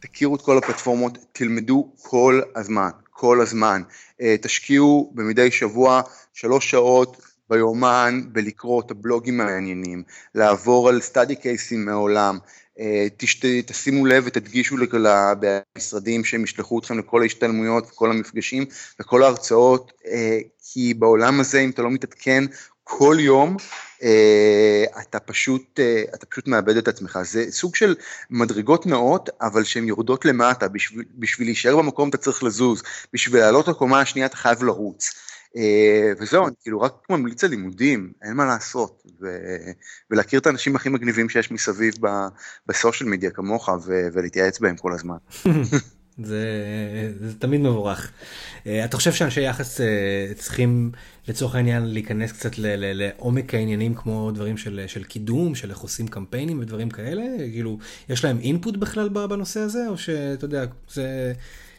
תכירו 0.00 0.36
את 0.36 0.42
כל 0.42 0.58
הפלטפורמות, 0.58 1.18
תלמדו 1.32 1.92
כל 2.02 2.40
הזמן, 2.56 2.90
כל 3.10 3.40
הזמן. 3.40 3.82
אה, 4.20 4.36
תשקיעו 4.42 5.12
במדי 5.14 5.50
שבוע 5.50 6.02
שלוש 6.34 6.70
שעות 6.70 7.22
ביומן 7.50 8.20
בלקרוא 8.32 8.82
את 8.82 8.90
הבלוגים 8.90 9.40
המעניינים, 9.40 10.02
לעבור 10.34 10.88
על 10.88 11.00
סטאדי 11.00 11.36
קייסים 11.36 11.84
מעולם, 11.84 12.38
אה, 12.80 13.06
תשת, 13.16 13.44
תשימו 13.66 14.06
לב 14.06 14.24
ותדגישו 14.26 14.76
למשרדים 14.76 16.24
שהם 16.24 16.44
ישלחו 16.44 16.78
אתכם 16.78 16.98
לכל 16.98 17.22
ההשתלמויות 17.22 17.86
וכל 17.86 18.10
המפגשים 18.10 18.64
וכל 19.00 19.22
ההרצאות, 19.22 19.92
אה, 20.06 20.38
כי 20.72 20.94
בעולם 20.94 21.40
הזה 21.40 21.60
אם 21.60 21.70
אתה 21.70 21.82
לא 21.82 21.90
מתעדכן 21.90 22.44
כל 22.90 23.16
יום, 23.20 23.56
אה, 24.02 24.84
אתה 25.00 25.20
פשוט, 25.20 25.80
אתה 26.14 26.26
פשוט 26.26 26.48
מאבד 26.48 26.76
את 26.76 26.88
עצמך. 26.88 27.18
זה 27.22 27.44
סוג 27.50 27.76
של 27.76 27.94
מדרגות 28.30 28.86
נאות, 28.86 29.30
אבל 29.40 29.64
שהן 29.64 29.88
יורדות 29.88 30.24
למטה. 30.24 30.68
בשביל, 30.68 31.04
בשביל 31.14 31.48
להישאר 31.48 31.76
במקום 31.76 32.08
אתה 32.08 32.16
צריך 32.16 32.42
לזוז, 32.42 32.82
בשביל 33.12 33.40
לעלות 33.40 33.68
לקומה 33.68 34.00
השנייה 34.00 34.26
אתה 34.26 34.36
חייב 34.36 34.62
לרוץ. 34.62 35.10
אה, 35.56 36.12
וזהו, 36.18 36.46
אני 36.46 36.54
כאילו 36.62 36.80
רק 36.80 36.92
ממליץ 37.10 37.44
על 37.44 37.50
לימודים, 37.50 38.12
אין 38.22 38.32
מה 38.32 38.44
לעשות, 38.44 39.02
ו... 39.20 39.26
ולהכיר 40.10 40.40
את 40.40 40.46
האנשים 40.46 40.76
הכי 40.76 40.88
מגניבים 40.88 41.28
שיש 41.28 41.50
מסביב 41.50 41.94
בסושיאל 42.66 43.08
מדיה 43.08 43.30
כמוך, 43.30 43.68
ו... 43.68 44.08
ולהתייעץ 44.12 44.58
בהם 44.58 44.76
כל 44.76 44.92
הזמן. 44.92 45.16
זה, 46.24 46.42
זה 47.20 47.34
תמיד 47.38 47.60
מבורך. 47.60 48.10
אה, 48.66 48.84
אתה 48.84 48.96
חושב 48.96 49.12
שאנשי 49.12 49.40
יחס 49.40 49.80
אה, 49.80 49.86
צריכים 50.34 50.92
לצורך 51.28 51.54
העניין 51.54 51.84
להיכנס 51.84 52.32
קצת 52.32 52.50
לעומק 52.58 53.54
העניינים 53.54 53.94
כמו 53.94 54.30
דברים 54.30 54.56
של, 54.56 54.84
של 54.86 55.04
קידום, 55.04 55.54
של 55.54 55.70
איך 55.70 55.78
עושים 55.78 56.08
קמפיינים 56.08 56.60
ודברים 56.60 56.90
כאלה? 56.90 57.22
כאילו, 57.52 57.78
יש 58.08 58.24
להם 58.24 58.38
אינפוט 58.40 58.76
בכלל 58.76 59.08
בנושא 59.08 59.60
הזה, 59.60 59.88
או 59.88 59.98
שאתה 59.98 60.44
יודע, 60.44 60.64
זה... 60.92 61.32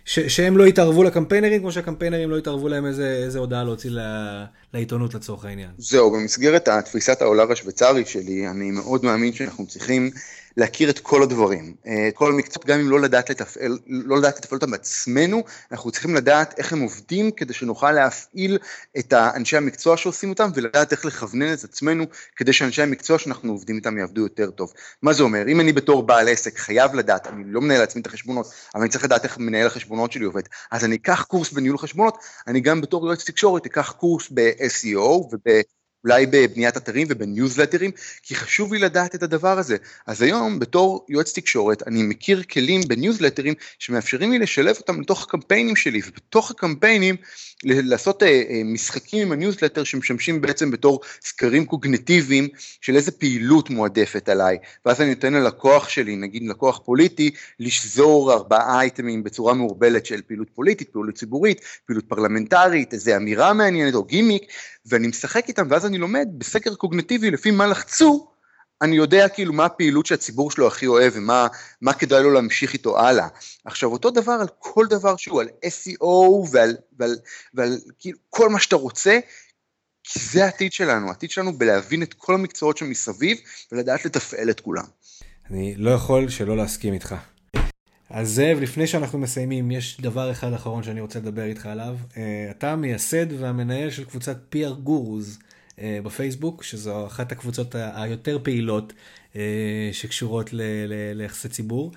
ש, 0.05 0.19
שהם 0.19 0.57
לא 0.57 0.67
יתערבו 0.67 1.03
לקמפיינרים 1.03 1.61
כמו 1.61 1.71
שהקמפיינרים 1.71 2.29
לא 2.29 2.37
יתערבו 2.37 2.67
להם 2.67 2.85
איזה, 2.85 3.21
איזה 3.25 3.39
הודעה 3.39 3.63
להוציא 3.63 3.89
לה, 3.89 4.45
לעיתונות 4.73 5.13
לצורך 5.13 5.45
העניין. 5.45 5.69
זהו, 5.77 6.11
במסגרת 6.11 6.67
התפיסת 6.67 7.21
העולר 7.21 7.51
השוויצרי 7.51 8.05
שלי, 8.05 8.47
אני 8.47 8.71
מאוד 8.71 9.05
מאמין 9.05 9.33
שאנחנו 9.33 9.67
צריכים 9.67 10.11
להכיר 10.59 10.89
את 10.89 10.99
כל 10.99 11.23
הדברים, 11.23 11.75
אה, 11.87 12.07
את 12.07 12.15
כל 12.15 12.31
המקצועות, 12.31 12.65
גם 12.65 12.79
אם 12.79 12.89
לא 12.89 12.99
לדעת 12.99 13.29
לתפעל, 13.29 13.79
לא 13.87 14.17
לדעת 14.17 14.37
לתפעל 14.37 14.57
אותם 14.57 14.71
בעצמנו, 14.71 15.43
אנחנו 15.71 15.91
צריכים 15.91 16.15
לדעת 16.15 16.53
איך 16.57 16.73
הם 16.73 16.79
עובדים 16.81 17.31
כדי 17.31 17.53
שנוכל 17.53 17.91
להפעיל 17.91 18.57
את 18.99 19.13
אנשי 19.13 19.57
המקצוע 19.57 19.97
שעושים 19.97 20.29
אותם 20.29 20.49
ולדעת 20.55 20.91
איך 20.91 21.05
לכוונן 21.05 21.53
את 21.53 21.63
עצמנו 21.63 22.05
כדי 22.35 22.53
שאנשי 22.53 22.81
המקצוע 22.81 23.19
שאנחנו 23.19 23.51
עובדים 23.51 23.75
איתם 23.75 23.97
יעבדו 23.97 24.21
יותר 24.21 24.51
טוב. 24.51 24.73
מה 25.01 25.13
זה 25.13 25.23
אומר? 25.23 25.47
אם 25.47 25.59
אני 25.59 25.73
בתור 25.73 26.03
בעל 26.03 26.27
עסק 26.29 26.57
חייב 26.57 26.95
לדעת, 26.95 27.27
אני 27.27 27.43
לא 27.47 27.61
מנהל 27.61 27.79
לעצמי 27.79 28.01
את 28.01 28.07
החשבונות, 28.07 28.47
אבל 28.75 28.81
אני 28.81 28.89
צריך 28.89 29.03
לדעת 29.03 29.23
איך 29.23 29.37
מנהל 29.37 29.67
החשבונות 29.67 30.11
שלי 30.11 30.25
עובד, 30.25 30.43
אז 30.71 30.85
אני 30.85 30.95
אקח 30.95 31.23
קורס 31.23 31.51
בניהול 31.51 31.77
חשבונות, 31.77 32.17
אני 32.47 32.59
גם 32.59 32.81
בתור 32.81 33.07
יועץ 33.07 33.23
תקשורת 33.23 33.65
אקח 33.65 33.91
קורס 33.91 34.29
ב-SEO 34.33 34.99
וב... 34.99 35.61
אולי 36.03 36.25
בבניית 36.25 36.77
אתרים 36.77 37.07
ובניוזלטרים, 37.09 37.91
כי 38.23 38.35
חשוב 38.35 38.73
לי 38.73 38.79
לדעת 38.79 39.15
את 39.15 39.23
הדבר 39.23 39.59
הזה. 39.59 39.77
אז 40.07 40.21
היום 40.21 40.59
בתור 40.59 41.05
יועץ 41.09 41.33
תקשורת 41.33 41.87
אני 41.87 42.03
מכיר 42.03 42.43
כלים 42.43 42.81
בניוזלטרים 42.87 43.53
שמאפשרים 43.79 44.31
לי 44.31 44.39
לשלב 44.39 44.75
אותם 44.75 45.01
לתוך 45.01 45.23
הקמפיינים 45.23 45.75
שלי, 45.75 46.01
ובתוך 46.07 46.51
הקמפיינים 46.51 47.15
לעשות 47.63 48.23
אה, 48.23 48.27
אה, 48.27 48.61
משחקים 48.65 49.27
עם 49.27 49.31
הניוזלטר 49.31 49.83
שמשמשים 49.83 50.41
בעצם 50.41 50.71
בתור 50.71 51.01
סקרים 51.21 51.65
קוגניטיביים 51.65 52.47
של 52.81 52.95
איזה 52.95 53.11
פעילות 53.11 53.69
מועדפת 53.69 54.29
עליי, 54.29 54.57
ואז 54.85 55.01
אני 55.01 55.09
נותן 55.09 55.33
ללקוח 55.33 55.89
שלי, 55.89 56.15
נגיד 56.15 56.43
לקוח 56.49 56.81
פוליטי, 56.85 57.31
לשזור 57.59 58.33
ארבעה 58.33 58.79
אייטמים 58.79 59.23
בצורה 59.23 59.53
מעורבלת 59.53 60.05
של 60.05 60.21
פעילות 60.21 60.49
פוליטית, 60.49 60.89
פעילות 60.89 61.15
ציבורית, 61.15 61.61
פעילות 61.85 62.05
פרלמנטרית, 62.05 62.93
איזה 62.93 63.17
אמירה 63.17 63.53
מעניינת 63.53 63.93
או 63.93 64.03
גימיק, 64.03 64.43
ואני 64.89 65.07
משחק 65.07 65.47
איתם 65.47 65.67
ואז 65.69 65.85
אני 65.85 65.97
לומד 65.97 66.27
בסקר 66.37 66.75
קוגנטיבי 66.75 67.31
לפי 67.31 67.51
מה 67.51 67.67
לחצו, 67.67 68.27
אני 68.81 68.95
יודע 68.95 69.29
כאילו 69.29 69.53
מה 69.53 69.65
הפעילות 69.65 70.05
שהציבור 70.05 70.51
שלו 70.51 70.67
הכי 70.67 70.87
אוהב 70.87 71.13
ומה 71.15 71.93
כדאי 71.93 72.23
לו 72.23 72.31
להמשיך 72.31 72.73
איתו 72.73 72.99
הלאה. 72.99 73.27
עכשיו 73.65 73.91
אותו 73.91 74.11
דבר 74.11 74.31
על 74.31 74.47
כל 74.59 74.85
דבר 74.89 75.15
שהוא, 75.17 75.41
על 75.41 75.47
SEO 75.65 76.05
ועל, 76.51 76.77
ועל, 76.99 77.15
ועל 77.53 77.77
כאילו 77.99 78.17
כל 78.29 78.49
מה 78.49 78.59
שאתה 78.59 78.75
רוצה, 78.75 79.19
כי 80.03 80.19
זה 80.19 80.45
העתיד 80.45 80.73
שלנו, 80.73 81.07
העתיד 81.07 81.31
שלנו 81.31 81.53
בלהבין 81.53 82.03
את 82.03 82.13
כל 82.13 82.33
המקצועות 82.33 82.77
שמסביב 82.77 83.37
ולדעת 83.71 84.05
לתפעל 84.05 84.49
את 84.49 84.59
כולם. 84.59 84.85
אני 85.49 85.75
לא 85.77 85.91
יכול 85.91 86.29
שלא 86.29 86.57
להסכים 86.57 86.93
איתך. 86.93 87.15
אז 88.09 88.29
זאב, 88.29 88.59
לפני 88.59 88.87
שאנחנו 88.87 89.19
מסיימים, 89.19 89.71
יש 89.71 90.01
דבר 90.01 90.31
אחד 90.31 90.53
אחרון 90.53 90.83
שאני 90.83 91.01
רוצה 91.01 91.19
לדבר 91.19 91.43
איתך 91.43 91.65
עליו. 91.65 91.95
Uh, 92.11 92.17
אתה 92.51 92.75
מייסד 92.75 93.25
והמנהל 93.39 93.89
של 93.89 94.03
קבוצת 94.03 94.37
PR 94.55 94.73
גורוז 94.83 95.39
uh, 95.75 95.81
בפייסבוק, 96.03 96.63
שזו 96.63 97.07
אחת 97.07 97.31
הקבוצות 97.31 97.75
היותר 97.75 98.39
פעילות 98.43 98.93
uh, 99.33 99.37
שקשורות 99.91 100.49
ליחסי 101.15 101.49
ציבור. 101.49 101.91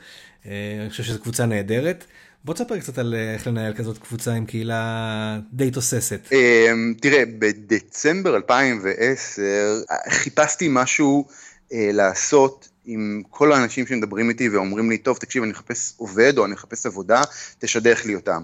אני 0.45 0.91
חושב 0.91 1.03
שזו 1.03 1.23
קבוצה 1.23 1.47
נהדרת. 1.47 2.05
בוא 2.45 2.55
תספר 2.55 2.81
קצת 2.81 2.99
על 2.99 3.15
איך 3.35 3.47
לנהל 3.47 3.75
כזאת 3.75 3.99
קבוצה 3.99 4.35
עם 4.35 4.47
קהילה 4.47 5.39
די 5.53 5.71
תוססת. 5.71 6.29
תראה, 7.01 7.23
בדצמבר 7.39 8.37
2010 8.37 9.43
חיפשתי 10.09 10.69
משהו 10.71 11.27
לעשות 11.73 12.69
עם 12.85 13.23
כל 13.31 13.53
האנשים 13.53 13.87
שמדברים 13.87 14.29
איתי 14.29 14.49
ואומרים 14.49 14.91
לי, 14.91 14.99
טוב, 14.99 15.17
תקשיב, 15.17 15.43
אני 15.43 15.53
מחפש 15.53 15.95
עובד 15.97 16.39
או 16.39 16.45
אני 16.45 16.53
מחפש 16.53 16.87
עבודה, 16.87 17.23
תשדך 17.59 18.03
לי 18.05 18.15
אותם. 18.15 18.43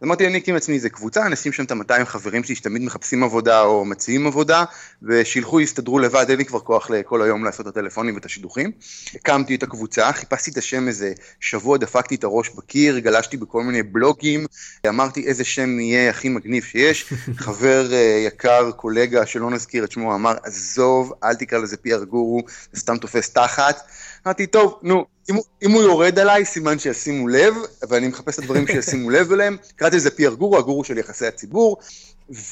אז 0.00 0.06
אמרתי, 0.06 0.26
אני 0.26 0.38
אקים 0.38 0.56
עצמי 0.56 0.74
איזה 0.74 0.90
קבוצה, 0.90 1.28
נשים 1.28 1.52
שם 1.52 1.64
את 1.64 1.70
ה-200 1.70 2.04
חברים 2.04 2.44
שלי 2.44 2.54
שתמיד 2.54 2.82
מחפשים 2.82 3.22
עבודה 3.22 3.62
או 3.62 3.84
מציעים 3.84 4.26
עבודה, 4.26 4.64
ושילכו, 5.02 5.60
יסתדרו 5.60 5.98
לבד, 5.98 6.26
אין 6.28 6.38
לי 6.38 6.44
כבר 6.44 6.60
כוח 6.60 6.90
לכל 6.90 7.22
היום 7.22 7.44
לעשות 7.44 7.68
את 7.68 7.76
הטלפונים 7.76 8.14
ואת 8.14 8.24
השידוכים. 8.24 8.72
הקמתי 9.14 9.54
את 9.54 9.62
הקבוצה, 9.62 10.12
חיפשתי 10.12 10.50
את 10.50 10.56
השם 10.56 10.88
איזה 10.88 11.12
שבוע, 11.40 11.78
דפקתי 11.78 12.14
את 12.14 12.24
הראש 12.24 12.48
בקיר, 12.48 12.98
גלשתי 12.98 13.36
בכל 13.36 13.62
מיני 13.62 13.82
בלוגים, 13.82 14.46
אמרתי 14.88 15.26
איזה 15.26 15.44
שם 15.44 15.80
יהיה 15.80 16.10
הכי 16.10 16.28
מגניב 16.28 16.64
שיש. 16.64 17.12
חבר 17.44 17.86
uh, 17.90 17.94
יקר, 18.26 18.70
קולגה, 18.70 19.26
שלא 19.26 19.50
נזכיר 19.50 19.84
את 19.84 19.92
שמו, 19.92 20.14
אמר, 20.14 20.34
עזוב, 20.42 21.12
אל 21.24 21.34
תקרא 21.34 21.58
לזה 21.58 21.76
פי 21.76 21.90
גורו, 22.08 22.42
זה 22.72 22.80
סתם 22.80 22.96
תופס 22.96 23.30
תחת. 23.30 23.80
אמרתי, 24.26 24.46
טוב, 24.46 24.78
נו, 24.82 25.06
אם, 25.30 25.36
אם 25.62 25.70
הוא 25.70 25.82
יורד 25.82 26.18
עליי, 26.18 26.44
סימן 26.44 26.78
שישימו 26.78 27.28
לב, 27.28 27.54
ואני 27.88 28.08
מחפש 28.08 28.38
את 28.38 28.42
הדברים 28.42 28.66
שישימו 28.72 29.10
לב 29.10 29.32
אליהם. 29.32 29.56
קראתי 29.76 29.96
לזה 29.96 30.10
פי 30.10 30.26
גורו, 30.26 30.58
הגורו 30.58 30.84
של 30.84 30.98
יחסי 30.98 31.26
הציבור, 31.26 31.76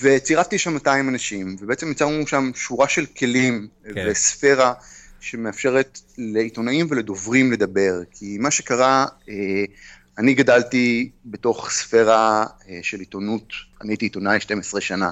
וצירפתי 0.02 0.58
שם 0.58 0.74
200 0.74 1.08
אנשים, 1.08 1.56
ובעצם 1.60 1.90
יצרנו 1.90 2.26
שם 2.26 2.50
שורה 2.54 2.88
של 2.88 3.06
כלים 3.06 3.68
כן. 3.94 4.06
וספירה 4.06 4.72
שמאפשרת 5.20 6.00
לעיתונאים 6.18 6.86
ולדוברים 6.90 7.52
לדבר, 7.52 8.00
כי 8.10 8.36
מה 8.40 8.50
שקרה, 8.50 9.06
אה, 9.28 9.34
אני 10.18 10.34
גדלתי 10.34 11.10
בתוך 11.24 11.70
ספירה 11.70 12.44
אה, 12.68 12.78
של 12.82 13.00
עיתונות, 13.00 13.52
אני 13.82 13.92
הייתי 13.92 14.04
עיתונאי 14.04 14.40
12 14.40 14.80
שנה, 14.80 15.10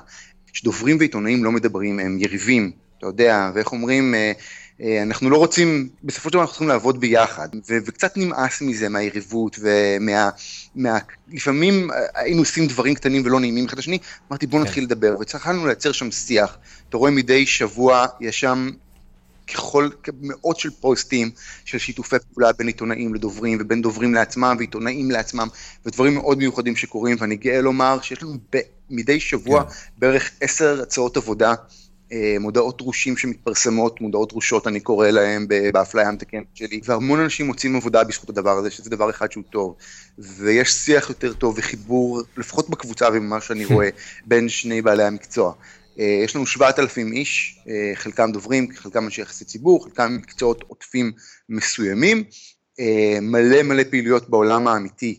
שדוברים 0.52 0.98
ועיתונאים 0.98 1.44
לא 1.44 1.52
מדברים, 1.52 1.98
הם 1.98 2.18
יריבים, 2.20 2.70
אתה 2.98 3.06
יודע, 3.06 3.50
ואיך 3.54 3.72
אומרים, 3.72 4.14
אה, 4.14 4.32
אנחנו 4.80 5.30
לא 5.30 5.36
רוצים, 5.36 5.88
בסופו 6.04 6.28
של 6.28 6.32
דבר 6.32 6.40
אנחנו 6.40 6.52
צריכים 6.52 6.68
לעבוד 6.68 7.00
ביחד, 7.00 7.48
ו- 7.54 7.78
וקצת 7.86 8.16
נמאס 8.16 8.62
מזה, 8.62 8.88
מהיריבות, 8.88 9.58
ומה... 9.60 10.30
מה, 10.74 10.98
לפעמים 11.28 11.90
היינו 12.14 12.40
עושים 12.40 12.66
דברים 12.66 12.94
קטנים 12.94 13.22
ולא 13.24 13.40
נעימים 13.40 13.66
אחד 13.66 13.78
לשני, 13.78 13.98
אמרתי 14.30 14.46
בוא 14.46 14.58
כן. 14.58 14.64
נתחיל 14.64 14.84
לדבר, 14.84 15.16
וצריכנו 15.20 15.66
לייצר 15.66 15.92
שם 15.92 16.10
שיח, 16.10 16.58
אתה 16.88 16.96
רואה 16.96 17.10
מדי 17.10 17.46
שבוע 17.46 18.06
יש 18.20 18.40
שם 18.40 18.70
ככל, 19.54 19.88
מאות 20.20 20.60
של 20.60 20.70
פוסטים 20.70 21.30
של 21.64 21.78
שיתופי 21.78 22.16
פעולה 22.34 22.52
בין 22.52 22.66
עיתונאים 22.66 23.14
לדוברים 23.14 23.58
ובין 23.60 23.82
דוברים 23.82 24.14
לעצמם 24.14 24.54
ועיתונאים 24.58 25.10
לעצמם 25.10 25.48
ודברים 25.86 26.14
מאוד 26.14 26.38
מיוחדים 26.38 26.76
שקורים 26.76 27.16
ואני 27.20 27.36
גאה 27.36 27.60
לומר 27.60 27.98
שיש 28.02 28.22
לנו 28.22 28.38
ב, 28.52 28.58
מדי 28.90 29.20
שבוע 29.20 29.64
כן. 29.64 29.70
בערך 29.98 30.30
עשר 30.40 30.82
הצעות 30.82 31.16
עבודה 31.16 31.50
אה, 31.50 31.54
מודעות 32.40 32.78
דרושים 32.78 33.16
שמתפרסמות, 33.16 34.00
מודעות 34.00 34.28
דרושות 34.28 34.66
אני 34.66 34.80
קורא 34.80 35.10
להן 35.10 35.46
באפליה 35.72 36.08
המתקנת 36.08 36.44
שלי, 36.54 36.80
והמון 36.84 37.20
אנשים 37.20 37.46
מוצאים 37.46 37.76
עבודה 37.76 38.04
בזכות 38.04 38.30
הדבר 38.30 38.58
הזה, 38.58 38.70
שזה 38.70 38.90
דבר 38.90 39.10
אחד 39.10 39.32
שהוא 39.32 39.44
טוב, 39.50 39.74
ויש 40.18 40.70
שיח 40.70 41.08
יותר 41.08 41.32
טוב 41.32 41.54
וחיבור, 41.58 42.22
לפחות 42.36 42.70
בקבוצה 42.70 43.08
וממה 43.12 43.40
שאני 43.40 43.64
רואה, 43.74 43.88
בין 44.26 44.48
שני 44.48 44.82
בעלי 44.82 45.04
המקצוע. 45.04 45.52
אה, 45.98 46.20
יש 46.24 46.36
לנו 46.36 46.46
7,000 46.46 47.12
איש, 47.12 47.58
אה, 47.68 47.92
חלקם 47.94 48.32
דוברים, 48.32 48.68
חלקם 48.74 49.04
אנשי 49.04 49.22
יחסי 49.22 49.44
ציבור, 49.44 49.84
חלקם 49.84 50.16
מקצועות 50.16 50.64
עוטפים 50.68 51.12
מסוימים, 51.48 52.24
מלא 53.22 53.62
מלא 53.62 53.82
פעילויות 53.90 54.30
בעולם 54.30 54.68
האמיתי. 54.68 55.18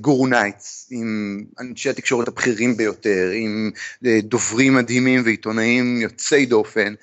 Guru 0.00 0.26
Nights, 0.26 0.88
עם 0.90 1.40
אנשי 1.60 1.90
התקשורת 1.90 2.28
הבכירים 2.28 2.76
ביותר, 2.76 3.30
עם 3.34 3.70
אה, 4.06 4.18
דוברים 4.22 4.74
מדהימים 4.74 5.22
ועיתונאים 5.24 6.00
יוצאי 6.00 6.46
דופן. 6.46 6.94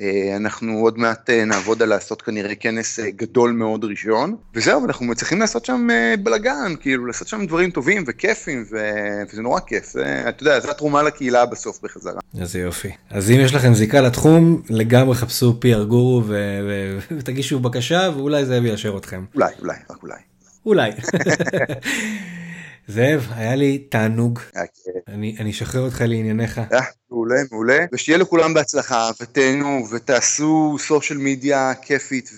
אה, 0.00 0.36
אנחנו 0.36 0.78
עוד 0.78 0.98
מעט 0.98 1.30
אה, 1.30 1.44
נעבוד 1.44 1.82
על 1.82 1.88
לעשות 1.88 2.22
כנראה 2.22 2.54
כנס 2.54 3.00
גדול 3.00 3.52
מאוד 3.52 3.84
ראשון, 3.84 4.36
וזהו, 4.54 4.84
אנחנו 4.84 5.06
מצליחים 5.06 5.40
לעשות 5.40 5.64
שם 5.64 5.88
בלאגן, 6.22 6.74
כאילו 6.80 7.06
לעשות 7.06 7.28
שם 7.28 7.46
דברים 7.46 7.70
טובים 7.70 8.04
וכיפים, 8.06 8.64
ו... 8.70 8.76
וזה 9.32 9.42
נורא 9.42 9.60
כיף, 9.60 9.86
זה, 9.92 10.24
אתה 10.28 10.42
יודע, 10.42 10.60
זו 10.60 10.70
התרומה 10.70 11.02
לקהילה 11.02 11.46
בסוף 11.46 11.80
בחזרה. 11.82 12.20
איזה 12.40 12.58
יופי. 12.58 12.90
אז 13.10 13.30
אם 13.30 13.36
יש 13.40 13.54
לכם 13.54 13.74
זיקה 13.74 14.00
לתחום, 14.00 14.62
לגמרי 14.70 15.14
חפשו 15.14 15.60
פי 15.60 15.74
ארגורו 15.74 16.22
ו... 16.26 16.34
ו... 16.68 16.98
ותגישו 17.18 17.60
בקשה, 17.60 18.10
ואולי 18.16 18.44
זה 18.44 18.56
יאשר 18.56 18.96
אתכם. 18.96 19.24
אולי, 19.34 19.52
אולי, 19.60 19.76
רק 19.90 20.02
אולי. 20.02 20.35
אולי. 20.66 20.90
זאב, 22.88 23.26
היה 23.34 23.54
לי 23.54 23.78
תענוג. 23.78 24.40
אני 25.08 25.50
אשחרר 25.50 25.80
אותך 25.80 26.00
לענייניך. 26.00 26.58
אה, 26.58 26.80
מעולה, 27.10 27.34
מעולה. 27.50 27.78
ושיהיה 27.92 28.18
לכולם 28.18 28.54
בהצלחה, 28.54 29.10
ותהנו, 29.20 29.86
ותעשו 29.90 30.76
סושיאל 30.78 31.18
מדיה 31.18 31.72
כיפית, 31.82 32.30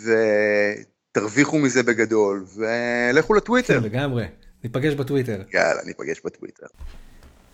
ותרוויחו 1.13 1.59
מזה 1.59 1.83
בגדול, 1.83 2.45
ולכו 2.57 3.35
לטוויטר. 3.35 3.81
כן, 3.81 3.87
לגמרי. 3.87 4.25
ניפגש 4.65 4.95
בטוויטר. 4.95 5.43
יאללה, 5.55 5.81
ניפגש 5.87 6.21
בטוויטר. 6.25 6.67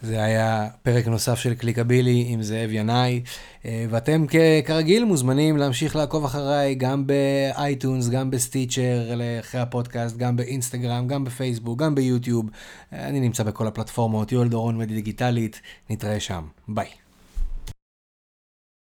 זה 0.04 0.24
היה 0.24 0.68
פרק 0.82 1.06
נוסף 1.06 1.34
של 1.34 1.54
קליקבילי 1.54 2.24
עם 2.28 2.42
זאב 2.42 2.68
ינאי, 2.72 3.22
אה, 3.64 3.86
ואתם 3.90 4.24
כרגיל 4.64 5.04
מוזמנים 5.04 5.56
להמשיך 5.56 5.96
לעקוב 5.96 6.24
אחריי 6.24 6.74
גם 6.74 7.06
באייטיונס, 7.06 8.08
גם 8.08 8.30
בסטיצ'ר 8.30 9.10
אחרי 9.40 9.60
הפודקאסט, 9.60 10.16
גם 10.16 10.36
באינסטגרם, 10.36 11.06
גם 11.06 11.24
בפייסבוק, 11.24 11.78
גם 11.78 11.94
ביוטיוב. 11.94 12.50
אני 12.92 13.20
נמצא 13.20 13.42
בכל 13.42 13.66
הפלטפורמות, 13.66 14.32
יואל 14.32 14.48
דורון 14.48 14.78
מדיגיטלית, 14.78 15.60
נתראה 15.90 16.20
שם. 16.20 16.42
ביי. 16.68 17.03